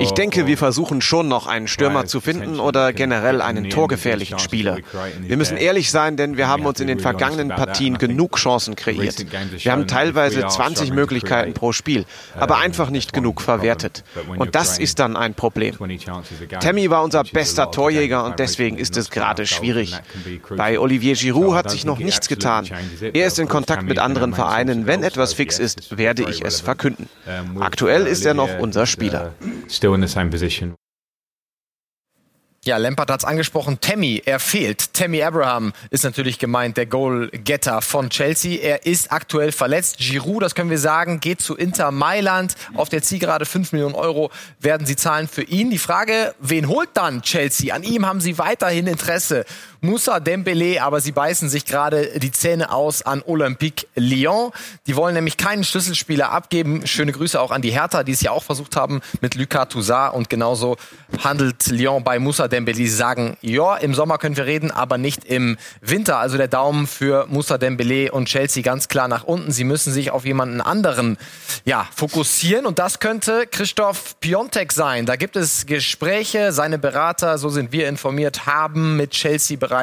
Ich 0.00 0.10
denke, 0.12 0.46
wir 0.46 0.58
versuchen 0.58 1.00
schon 1.00 1.28
noch 1.28 1.46
einen 1.46 1.68
Stürmer 1.68 2.06
zu 2.06 2.20
finden 2.20 2.58
oder 2.58 2.92
generell 2.92 3.40
einen 3.40 3.70
torgefährlichen 3.70 4.38
Spieler. 4.38 4.78
Wir 5.20 5.36
müssen 5.36 5.56
ehrlich 5.56 5.90
sein, 5.90 6.16
denn 6.16 6.36
wir 6.36 6.48
haben 6.48 6.66
uns 6.66 6.80
in 6.80 6.88
den 6.88 6.98
vergangenen 7.00 7.48
Partien 7.48 7.98
genug 7.98 8.36
Chancen 8.36 8.76
kreiert. 8.76 9.24
Wir 9.62 9.72
haben 9.72 9.86
teilweise 9.86 10.46
20 10.46 10.92
Möglichkeiten 10.92 11.54
pro 11.54 11.72
Spiel, 11.72 12.04
aber 12.38 12.58
einfach 12.58 12.90
nicht 12.90 13.12
genug 13.12 13.40
verwertet. 13.40 14.04
Und 14.36 14.54
das 14.54 14.78
ist 14.78 14.98
dann 14.98 15.16
ein 15.16 15.34
Problem. 15.34 15.76
Tammy 16.60 16.90
war 16.90 17.02
unser 17.04 17.22
bester 17.24 17.70
Torjäger 17.70 18.24
und 18.24 18.38
deswegen 18.38 18.78
ist 18.78 18.96
es 18.96 19.10
gerade 19.10 19.46
schwierig. 19.46 19.94
Bei 20.56 20.78
Olivier 20.78 21.14
Giroud 21.14 21.54
hat 21.54 21.70
sich 21.70 21.84
noch 21.84 21.98
nichts 21.98 22.28
getan. 22.28 22.66
Er 23.12 23.26
ist 23.26 23.38
in 23.38 23.48
Kontakt 23.48 23.84
mit 23.84 23.98
anderen 23.98 24.34
Vereinen. 24.34 24.86
Wenn 24.86 25.02
etwas 25.02 25.34
fix 25.34 25.58
ist, 25.58 25.96
werde 25.96 26.28
ich 26.28 26.44
es 26.44 26.60
verkünden. 26.60 27.08
Aktuell 27.76 28.06
ist 28.06 28.24
er 28.24 28.32
noch 28.32 28.58
unser 28.58 28.86
Spieler. 28.86 29.34
Ja, 32.66 32.78
Lampard 32.78 33.10
hat's 33.10 33.24
angesprochen. 33.24 33.78
Tammy, 33.80 34.22
er 34.24 34.40
fehlt. 34.40 34.94
Tammy 34.94 35.22
Abraham 35.22 35.72
ist 35.90 36.02
natürlich 36.02 36.38
gemeint, 36.38 36.78
der 36.78 36.86
Goalgetter 36.86 37.80
von 37.82 38.08
Chelsea. 38.10 38.60
Er 38.60 38.86
ist 38.86 39.12
aktuell 39.12 39.52
verletzt. 39.52 39.98
Giroud, 39.98 40.42
das 40.42 40.54
können 40.56 40.70
wir 40.70 40.78
sagen, 40.78 41.20
geht 41.20 41.40
zu 41.42 41.54
Inter 41.54 41.92
Mailand. 41.92 42.56
Auf 42.74 42.88
der 42.88 43.02
Zielgerade 43.02 43.44
5 43.44 43.72
Millionen 43.72 43.94
Euro 43.94 44.30
werden 44.58 44.84
sie 44.84 44.96
zahlen 44.96 45.28
für 45.28 45.42
ihn. 45.42 45.70
Die 45.70 45.78
Frage, 45.78 46.34
wen 46.40 46.66
holt 46.68 46.88
dann 46.94 47.20
Chelsea? 47.20 47.72
An 47.72 47.84
ihm 47.84 48.04
haben 48.04 48.20
sie 48.20 48.38
weiterhin 48.38 48.88
Interesse. 48.88 49.44
Moussa 49.86 50.18
Dembele, 50.18 50.82
aber 50.82 51.00
sie 51.00 51.12
beißen 51.12 51.48
sich 51.48 51.64
gerade 51.64 52.18
die 52.18 52.32
Zähne 52.32 52.72
aus 52.72 53.02
an 53.02 53.22
Olympique 53.24 53.86
Lyon. 53.94 54.50
Die 54.88 54.96
wollen 54.96 55.14
nämlich 55.14 55.36
keinen 55.36 55.62
Schlüsselspieler 55.62 56.32
abgeben. 56.32 56.84
Schöne 56.86 57.12
Grüße 57.12 57.40
auch 57.40 57.52
an 57.52 57.62
die 57.62 57.70
Hertha, 57.70 58.02
die 58.02 58.10
es 58.10 58.20
ja 58.20 58.32
auch 58.32 58.42
versucht 58.42 58.74
haben 58.74 59.00
mit 59.20 59.36
Lucas 59.36 59.68
Toussaint 59.68 60.14
und 60.14 60.28
genauso 60.28 60.76
handelt 61.22 61.68
Lyon 61.68 62.02
bei 62.02 62.18
Moussa 62.18 62.48
Dembele. 62.48 62.78
Sie 62.78 62.88
sagen, 62.88 63.36
ja, 63.40 63.76
im 63.76 63.94
Sommer 63.94 64.18
können 64.18 64.36
wir 64.36 64.46
reden, 64.46 64.72
aber 64.72 64.98
nicht 64.98 65.24
im 65.24 65.56
Winter. 65.80 66.18
Also 66.18 66.36
der 66.36 66.48
Daumen 66.48 66.88
für 66.88 67.26
Moussa 67.28 67.56
Dembele 67.56 68.10
und 68.10 68.26
Chelsea 68.26 68.64
ganz 68.64 68.88
klar 68.88 69.06
nach 69.06 69.22
unten. 69.22 69.52
Sie 69.52 69.64
müssen 69.64 69.92
sich 69.92 70.10
auf 70.10 70.24
jemanden 70.24 70.60
anderen 70.60 71.16
ja, 71.64 71.86
fokussieren 71.94 72.66
und 72.66 72.80
das 72.80 72.98
könnte 72.98 73.46
Christoph 73.48 74.18
Piontek 74.18 74.72
sein. 74.72 75.06
Da 75.06 75.14
gibt 75.14 75.36
es 75.36 75.64
Gespräche. 75.66 76.50
Seine 76.50 76.78
Berater, 76.78 77.38
so 77.38 77.50
sind 77.50 77.70
wir 77.70 77.88
informiert, 77.88 78.46
haben 78.46 78.96
mit 78.96 79.12
Chelsea 79.12 79.56
bereits 79.56 79.75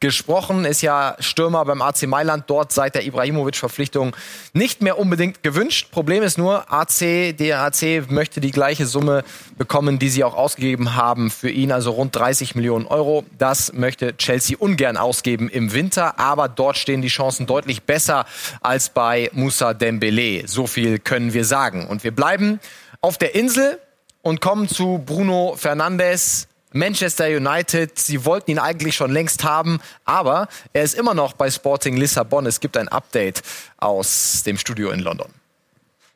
gesprochen. 0.00 0.64
Ist 0.64 0.82
ja 0.82 1.16
Stürmer 1.18 1.64
beim 1.64 1.82
AC 1.82 2.06
Mailand, 2.06 2.44
dort 2.46 2.72
seit 2.72 2.94
der 2.94 3.04
Ibrahimovic-Verpflichtung 3.04 4.14
nicht 4.52 4.82
mehr 4.82 4.98
unbedingt 4.98 5.42
gewünscht. 5.42 5.88
Problem 5.90 6.22
ist 6.22 6.38
nur, 6.38 6.72
AC, 6.72 7.36
der 7.36 7.60
AC 7.60 8.10
möchte 8.10 8.40
die 8.40 8.50
gleiche 8.50 8.86
Summe 8.86 9.24
bekommen, 9.58 9.98
die 9.98 10.08
sie 10.08 10.24
auch 10.24 10.34
ausgegeben 10.34 10.94
haben 10.94 11.30
für 11.30 11.50
ihn, 11.50 11.72
also 11.72 11.90
rund 11.92 12.14
30 12.14 12.54
Millionen 12.54 12.86
Euro. 12.86 13.24
Das 13.38 13.72
möchte 13.72 14.16
Chelsea 14.16 14.56
ungern 14.58 14.96
ausgeben 14.96 15.48
im 15.48 15.72
Winter, 15.72 16.18
aber 16.18 16.48
dort 16.48 16.76
stehen 16.76 17.02
die 17.02 17.08
Chancen 17.08 17.46
deutlich 17.46 17.82
besser 17.82 18.26
als 18.60 18.90
bei 18.90 19.30
Moussa 19.32 19.74
Dembele. 19.74 20.46
So 20.46 20.66
viel 20.66 20.98
können 20.98 21.32
wir 21.32 21.44
sagen. 21.44 21.86
Und 21.86 22.04
wir 22.04 22.14
bleiben 22.14 22.60
auf 23.00 23.18
der 23.18 23.34
Insel 23.34 23.78
und 24.22 24.40
kommen 24.40 24.68
zu 24.68 25.02
Bruno 25.04 25.54
Fernandes. 25.56 26.48
Manchester 26.72 27.26
United, 27.26 27.98
sie 27.98 28.24
wollten 28.24 28.50
ihn 28.50 28.58
eigentlich 28.58 28.94
schon 28.94 29.12
längst 29.12 29.44
haben, 29.44 29.80
aber 30.04 30.48
er 30.72 30.82
ist 30.82 30.94
immer 30.94 31.14
noch 31.14 31.34
bei 31.34 31.50
Sporting 31.50 31.96
Lissabon. 31.96 32.46
Es 32.46 32.60
gibt 32.60 32.76
ein 32.76 32.88
Update 32.88 33.42
aus 33.78 34.42
dem 34.44 34.58
Studio 34.58 34.90
in 34.90 35.00
London. 35.00 35.28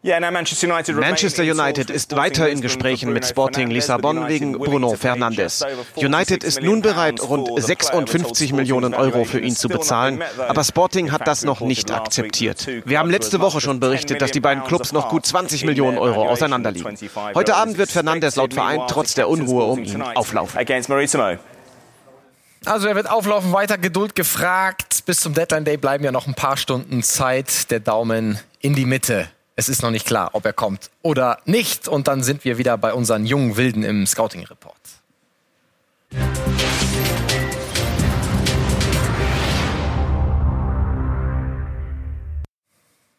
Manchester 0.07 1.42
United 1.42 1.90
ist 1.90 2.14
weiter 2.14 2.49
in 2.49 2.61
Gesprächen 2.61 3.12
mit 3.12 3.27
Sporting 3.27 3.71
Lissabon 3.71 4.29
wegen 4.29 4.53
Bruno 4.53 4.95
Fernandes. 4.95 5.64
United 5.97 6.45
ist 6.45 6.62
nun 6.62 6.81
bereit, 6.81 7.21
rund 7.21 7.51
56 7.57 8.53
Millionen 8.53 8.95
Euro 8.95 9.25
für 9.25 9.40
ihn 9.40 9.57
zu 9.57 9.69
bezahlen, 9.69 10.23
aber 10.47 10.62
Sporting 10.62 11.11
hat 11.11 11.27
das 11.27 11.45
noch 11.45 11.61
nicht 11.61 11.90
akzeptiert. 11.90 12.69
Wir 12.85 13.01
haben 13.01 13.11
letzte 13.11 13.40
Woche 13.40 13.61
schon 13.61 13.81
berichtet, 13.81 14.23
dass 14.23 14.31
die 14.31 14.40
beiden 14.40 14.62
Clubs 14.64 14.92
noch 14.92 15.09
gut 15.09 15.27
20 15.27 15.64
Millionen 15.64 15.99
Euro 15.99 16.29
auseinanderliegen. 16.29 16.97
Heute 17.35 17.57
Abend 17.57 17.77
wird 17.77 17.90
Fernandes 17.90 18.37
laut 18.37 18.55
Verein 18.55 18.83
trotz 18.88 19.14
der 19.14 19.29
Unruhe 19.29 19.64
um 19.64 19.83
ihn 19.83 20.03
auflaufen. 20.03 20.61
Also 22.64 22.88
er 22.88 22.95
wird 22.97 23.11
auflaufen, 23.11 23.53
weiter 23.53 23.79
Geduld 23.79 24.14
gefragt. 24.14 25.05
Bis 25.07 25.21
zum 25.21 25.35
Deadline 25.35 25.64
Day 25.64 25.77
bleiben 25.77 26.05
ja 26.05 26.11
noch 26.12 26.27
ein 26.27 26.35
paar 26.35 26.57
Stunden 26.57 27.03
Zeit. 27.03 27.71
Der 27.71 27.81
Daumen 27.81 28.38
in 28.61 28.75
die 28.75 28.87
Mitte. 28.87 29.29
Es 29.59 29.71
ist 29.71 29.81
noch 29.81 29.90
nicht 29.90 30.07
klar, 30.07 30.29
ob 30.35 30.45
er 30.45 30.53
kommt 30.53 30.90
oder 31.01 31.38
nicht. 31.47 31.88
Und 31.88 32.09
dann 32.09 32.23
sind 32.23 32.45
wir 32.45 32.59
wieder 32.59 32.77
bei 32.77 32.92
unseren 32.92 33.25
jungen 33.25 33.57
Wilden 33.57 33.85
im 33.85 34.07
Scouting-Report. 34.07 34.77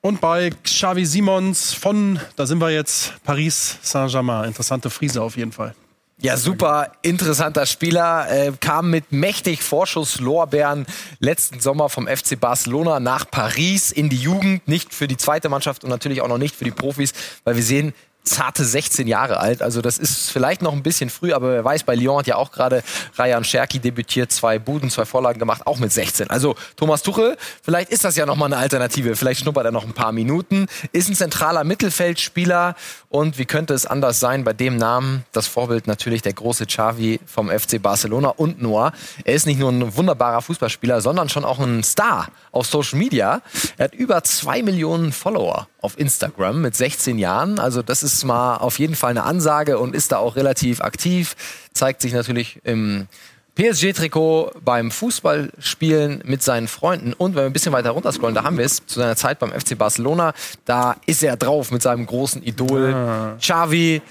Und 0.02 0.22
bei 0.22 0.52
Xavi 0.64 1.08
Simons 1.08 1.74
von, 1.74 2.20
da 2.36 2.46
sind 2.46 2.62
wir 2.62 2.70
jetzt, 2.70 3.14
Paris 3.24 3.80
Saint-Germain. 3.82 4.46
Interessante 4.46 4.92
Frise 4.92 5.24
auf 5.24 5.36
jeden 5.38 5.52
Fall. 5.52 5.74
Ja, 6.20 6.36
super 6.36 6.94
interessanter 7.04 7.68
Spieler. 7.68 8.28
Äh, 8.32 8.52
kam 8.60 8.90
mit 8.90 9.12
mächtig 9.12 9.62
Vorschusslorbeeren 9.62 10.88
letzten 11.20 11.60
Sommer 11.60 11.90
vom 11.90 12.08
FC 12.08 12.40
Barcelona 12.40 13.00
nach 13.00 13.30
Paris 13.30 13.92
in 13.92 14.10
die 14.10 14.18
Jugend. 14.18 14.68
Nicht 14.68 14.96
für 14.96 15.08
die 15.08 15.18
zweite 15.18 15.48
Mannschaft 15.48 15.84
und 15.84 15.92
natürlich 15.92 16.22
auch 16.22 16.28
noch 16.28 16.40
nicht 16.40 16.56
für 16.56 16.66
die 16.66 16.72
Profis, 16.72 17.14
weil 17.44 17.56
wir 17.56 17.62
sehen, 17.62 17.94
zarte 18.28 18.64
16 18.64 19.08
Jahre 19.08 19.40
alt. 19.40 19.62
Also 19.62 19.82
das 19.82 19.98
ist 19.98 20.32
vielleicht 20.32 20.62
noch 20.62 20.74
ein 20.74 20.84
bisschen 20.84 21.10
früh, 21.10 21.34
aber 21.34 21.52
wer 21.52 21.64
weiß, 21.64 21.84
bei 21.84 21.96
Lyon 21.96 22.20
hat 22.20 22.28
ja 22.28 22.36
auch 22.36 22.52
gerade 22.52 22.84
Rayan 23.18 23.44
Scherki 23.44 23.80
debütiert, 23.80 24.32
zwei 24.32 24.60
Buden, 24.60 24.90
zwei 24.90 25.06
Vorlagen 25.06 25.40
gemacht, 25.40 25.66
auch 25.66 25.80
mit 25.80 25.92
16. 25.92 26.30
Also 26.30 26.56
Thomas 26.76 27.02
Tuchel, 27.02 27.38
vielleicht 27.64 27.90
ist 27.90 28.04
das 28.04 28.16
ja 28.16 28.26
noch 28.26 28.36
mal 28.36 28.46
eine 28.46 28.58
Alternative. 28.58 29.16
Vielleicht 29.16 29.42
schnuppert 29.42 29.66
er 29.66 29.72
noch 29.72 29.86
ein 29.86 29.94
paar 29.94 30.12
Minuten. 30.12 30.68
Ist 30.92 31.10
ein 31.10 31.16
zentraler 31.16 31.64
Mittelfeldspieler 31.64 32.76
und 33.10 33.38
wie 33.38 33.46
könnte 33.46 33.74
es 33.74 33.86
anders 33.86 34.20
sein 34.20 34.44
bei 34.44 34.54
dem 34.54 34.78
Namen? 34.78 35.24
Das 35.32 35.48
Vorbild 35.48 35.88
natürlich 35.88 36.22
der 36.22 36.34
große 36.34 36.66
Xavi 36.66 37.20
vom 37.26 37.50
FC 37.50 37.82
Barcelona 37.82 38.30
und 38.30 38.62
Noah. 38.62 38.92
Er 39.24 39.34
ist 39.34 39.46
nicht 39.46 39.60
nur 39.60 39.72
ein 39.72 39.96
wunderbarer 39.96 40.42
Fußballspieler, 40.42 41.02
sondern 41.02 41.30
schon 41.30 41.46
auch 41.46 41.60
ein 41.60 41.84
Star 41.84 42.28
auf 42.52 42.68
Social 42.68 43.00
Media. 43.00 43.42
Er 43.78 43.86
hat 43.86 43.96
über 43.96 44.24
zwei 44.24 44.62
Millionen 44.62 45.12
Follower 45.12 45.68
auf 45.82 45.98
Instagram 45.98 46.62
mit 46.62 46.76
16 46.76 47.18
Jahren. 47.18 47.60
Also 47.60 47.82
das 47.82 48.04
ist 48.04 48.17
mal 48.24 48.58
auf 48.58 48.80
jeden 48.80 48.96
Fall 48.96 49.12
eine 49.12 49.24
Ansage 49.24 49.78
und 49.80 49.96
ist 49.96 50.12
da 50.12 50.18
auch 50.18 50.36
relativ 50.36 50.82
aktiv. 50.82 51.36
Zeigt 51.74 52.02
sich 52.02 52.14
natürlich 52.14 52.60
im 52.64 53.08
PSG-Trikot 53.56 54.52
beim 54.64 54.92
Fußballspielen 54.92 56.22
mit 56.26 56.44
seinen 56.44 56.68
Freunden. 56.68 57.14
Und 57.14 57.36
wenn 57.36 57.44
wir 57.44 57.48
ein 57.48 57.54
bisschen 57.54 57.74
weiter 57.74 57.90
runterscrollen, 57.92 58.36
da 58.36 58.44
haben 58.44 58.58
wir 58.58 58.66
es 58.66 58.86
zu 58.86 59.00
seiner 59.00 59.16
Zeit 59.16 59.40
beim 59.40 59.52
FC 59.52 59.78
Barcelona. 59.78 60.34
Da 60.66 60.96
ist 61.06 61.24
er 61.24 61.38
drauf 61.38 61.72
mit 61.72 61.82
seinem 61.82 62.06
großen 62.06 62.44
Idol 62.44 62.94
Ah. 62.94 63.36
Xavi. 63.40 64.02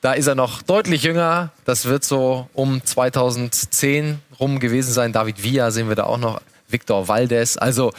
Da 0.00 0.14
ist 0.14 0.26
er 0.26 0.34
noch 0.34 0.62
deutlich 0.62 1.02
jünger. 1.02 1.50
Das 1.64 1.84
wird 1.84 2.04
so 2.04 2.48
um 2.52 2.84
2010 2.84 4.18
rum 4.40 4.58
gewesen 4.58 4.92
sein. 4.92 5.12
David 5.12 5.42
Villa 5.42 5.70
sehen 5.70 5.88
wir 5.88 5.96
da 5.96 6.04
auch 6.04 6.18
noch. 6.18 6.40
Victor 6.72 7.08
Valdes. 7.08 7.58
Also 7.58 7.92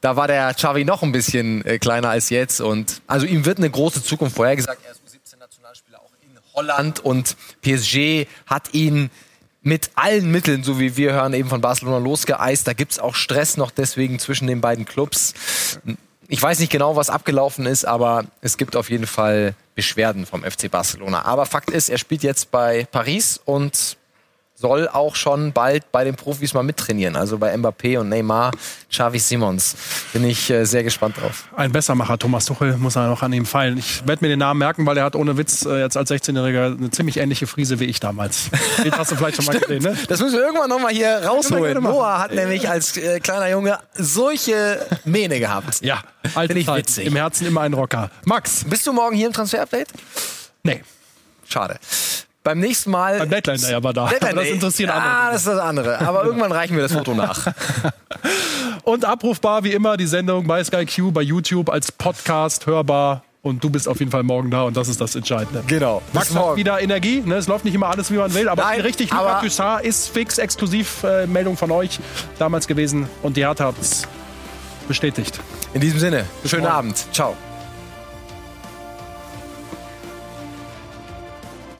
da 0.00 0.16
war 0.16 0.26
der 0.26 0.54
Xavi 0.54 0.84
noch 0.86 1.02
ein 1.02 1.12
bisschen 1.12 1.62
äh, 1.66 1.78
kleiner 1.78 2.08
als 2.08 2.30
jetzt. 2.30 2.60
Und 2.62 3.02
also 3.06 3.26
ihm 3.26 3.44
wird 3.44 3.58
eine 3.58 3.68
große 3.68 4.02
Zukunft 4.02 4.36
vorhergesagt. 4.36 4.80
Er 4.82 4.92
ist 4.92 5.02
U17-Nationalspieler 5.06 5.98
auch 6.00 6.10
in 6.22 6.34
Holland 6.54 7.00
und 7.00 7.36
PSG 7.62 8.26
hat 8.46 8.72
ihn 8.72 9.10
mit 9.62 9.90
allen 9.94 10.30
Mitteln, 10.30 10.62
so 10.62 10.78
wie 10.78 10.96
wir 10.96 11.12
hören, 11.12 11.32
eben 11.32 11.48
von 11.48 11.60
Barcelona 11.60 11.98
losgeeist. 11.98 12.66
Da 12.66 12.74
gibt's 12.74 12.98
auch 12.98 13.14
Stress 13.14 13.56
noch 13.56 13.70
deswegen 13.70 14.18
zwischen 14.18 14.46
den 14.46 14.60
beiden 14.60 14.84
Clubs. 14.84 15.34
Ich 16.28 16.40
weiß 16.40 16.58
nicht 16.58 16.70
genau, 16.70 16.96
was 16.96 17.10
abgelaufen 17.10 17.66
ist, 17.66 17.84
aber 17.84 18.24
es 18.40 18.56
gibt 18.56 18.76
auf 18.76 18.90
jeden 18.90 19.06
Fall 19.06 19.54
Beschwerden 19.74 20.26
vom 20.26 20.42
FC 20.42 20.70
Barcelona. 20.70 21.24
Aber 21.24 21.46
Fakt 21.46 21.70
ist, 21.70 21.88
er 21.88 21.98
spielt 21.98 22.22
jetzt 22.22 22.50
bei 22.50 22.86
Paris 22.90 23.40
und 23.44 23.96
soll 24.56 24.88
auch 24.88 25.16
schon 25.16 25.52
bald 25.52 25.90
bei 25.90 26.04
den 26.04 26.14
Profis 26.14 26.54
mal 26.54 26.62
mittrainieren. 26.62 27.16
Also 27.16 27.38
bei 27.38 27.54
Mbappé 27.54 27.98
und 27.98 28.08
Neymar, 28.08 28.52
Xavi 28.90 29.18
Simons. 29.18 29.74
Bin 30.12 30.24
ich 30.24 30.48
äh, 30.48 30.64
sehr 30.64 30.84
gespannt 30.84 31.16
drauf. 31.20 31.48
Ein 31.56 31.72
Bessermacher, 31.72 32.18
Thomas 32.18 32.44
Tuchel, 32.44 32.76
muss 32.76 32.94
er 32.96 33.08
noch 33.08 33.22
an 33.22 33.32
ihm 33.32 33.46
fallen. 33.46 33.78
Ich 33.78 34.06
werde 34.06 34.24
mir 34.24 34.28
den 34.28 34.38
Namen 34.38 34.58
merken, 34.58 34.86
weil 34.86 34.96
er 34.96 35.04
hat 35.04 35.16
ohne 35.16 35.36
Witz 35.36 35.66
äh, 35.66 35.80
jetzt 35.80 35.96
als 35.96 36.10
16-Jähriger 36.10 36.78
eine 36.78 36.90
ziemlich 36.90 37.16
ähnliche 37.16 37.46
Frise 37.48 37.80
wie 37.80 37.84
ich 37.84 37.98
damals. 37.98 38.50
Den 38.84 38.92
hast 38.92 39.10
du 39.10 39.16
vielleicht 39.16 39.36
schon 39.36 39.46
mal 39.46 39.58
gesehen, 39.58 39.82
ne? 39.82 39.96
Das 40.08 40.20
müssen 40.20 40.36
wir 40.36 40.44
irgendwann 40.44 40.68
noch 40.68 40.80
mal 40.80 40.92
hier 40.92 41.24
rausholen. 41.24 41.82
Noah 41.82 42.20
hat 42.20 42.32
nämlich 42.32 42.68
als 42.68 42.96
äh, 42.96 43.18
kleiner 43.18 43.50
Junge 43.50 43.78
solche 43.94 44.86
Mähne 45.04 45.40
gehabt. 45.40 45.80
Ja, 45.82 46.02
alte 46.34 46.54
ich 46.54 46.66
Zeit. 46.66 46.78
witzig. 46.78 47.06
Im 47.06 47.16
Herzen 47.16 47.46
immer 47.46 47.62
ein 47.62 47.74
Rocker. 47.74 48.10
Max? 48.24 48.64
Bist 48.64 48.86
du 48.86 48.92
morgen 48.92 49.16
hier 49.16 49.26
im 49.26 49.32
Transfer-Update? 49.32 49.88
Nee. 50.62 50.82
Schade. 51.46 51.78
Beim 52.44 52.58
nächsten 52.60 52.90
Mal. 52.90 53.18
Beim 53.18 53.30
Deadline 53.30 53.58
Day 53.58 53.72
aber 53.72 53.94
da. 53.94 54.06
Deadline 54.06 54.36
das 54.36 54.48
interessiert 54.48 54.90
ah, 54.90 54.98
andere. 54.98 55.32
das 55.32 55.40
ist 55.40 55.46
das 55.48 55.58
andere. 55.58 56.00
Aber 56.00 56.24
irgendwann 56.26 56.52
reichen 56.52 56.76
wir 56.76 56.82
das 56.82 56.92
Foto 56.92 57.14
nach. 57.14 57.46
Und 58.84 59.06
abrufbar 59.06 59.64
wie 59.64 59.72
immer 59.72 59.96
die 59.96 60.06
Sendung 60.06 60.46
bei 60.46 60.62
Sky 60.62 60.84
Q, 60.84 61.10
bei 61.10 61.22
YouTube 61.22 61.70
als 61.70 61.90
Podcast 61.90 62.66
hörbar. 62.66 63.24
Und 63.40 63.64
du 63.64 63.70
bist 63.70 63.88
auf 63.88 63.98
jeden 63.98 64.10
Fall 64.10 64.22
morgen 64.22 64.50
da 64.50 64.62
und 64.62 64.74
das 64.74 64.88
ist 64.88 65.02
das 65.02 65.14
Entscheidende. 65.14 65.62
Genau. 65.66 66.00
Max 66.14 66.34
hat 66.34 66.56
wieder 66.56 66.80
Energie. 66.80 67.20
Ne? 67.20 67.34
Es 67.34 67.46
läuft 67.46 67.66
nicht 67.66 67.74
immer 67.74 67.90
alles, 67.90 68.10
wie 68.10 68.16
man 68.16 68.32
will. 68.32 68.48
Aber 68.48 68.62
Nein, 68.62 68.80
richtig, 68.80 69.12
aber- 69.12 69.28
Luca 69.28 69.40
Toussaint 69.40 69.84
ist 69.84 70.08
fix, 70.08 70.38
exklusiv 70.38 71.04
äh, 71.04 71.26
Meldung 71.26 71.58
von 71.58 71.70
euch 71.70 72.00
damals 72.38 72.66
gewesen. 72.66 73.06
Und 73.22 73.36
die 73.36 73.44
Hertha 73.44 73.66
hat 73.66 73.74
es 73.78 74.08
bestätigt. 74.88 75.40
In 75.74 75.82
diesem 75.82 75.98
Sinne, 75.98 76.24
schönen. 76.46 76.66
Abend. 76.66 77.04
Ciao. 77.12 77.36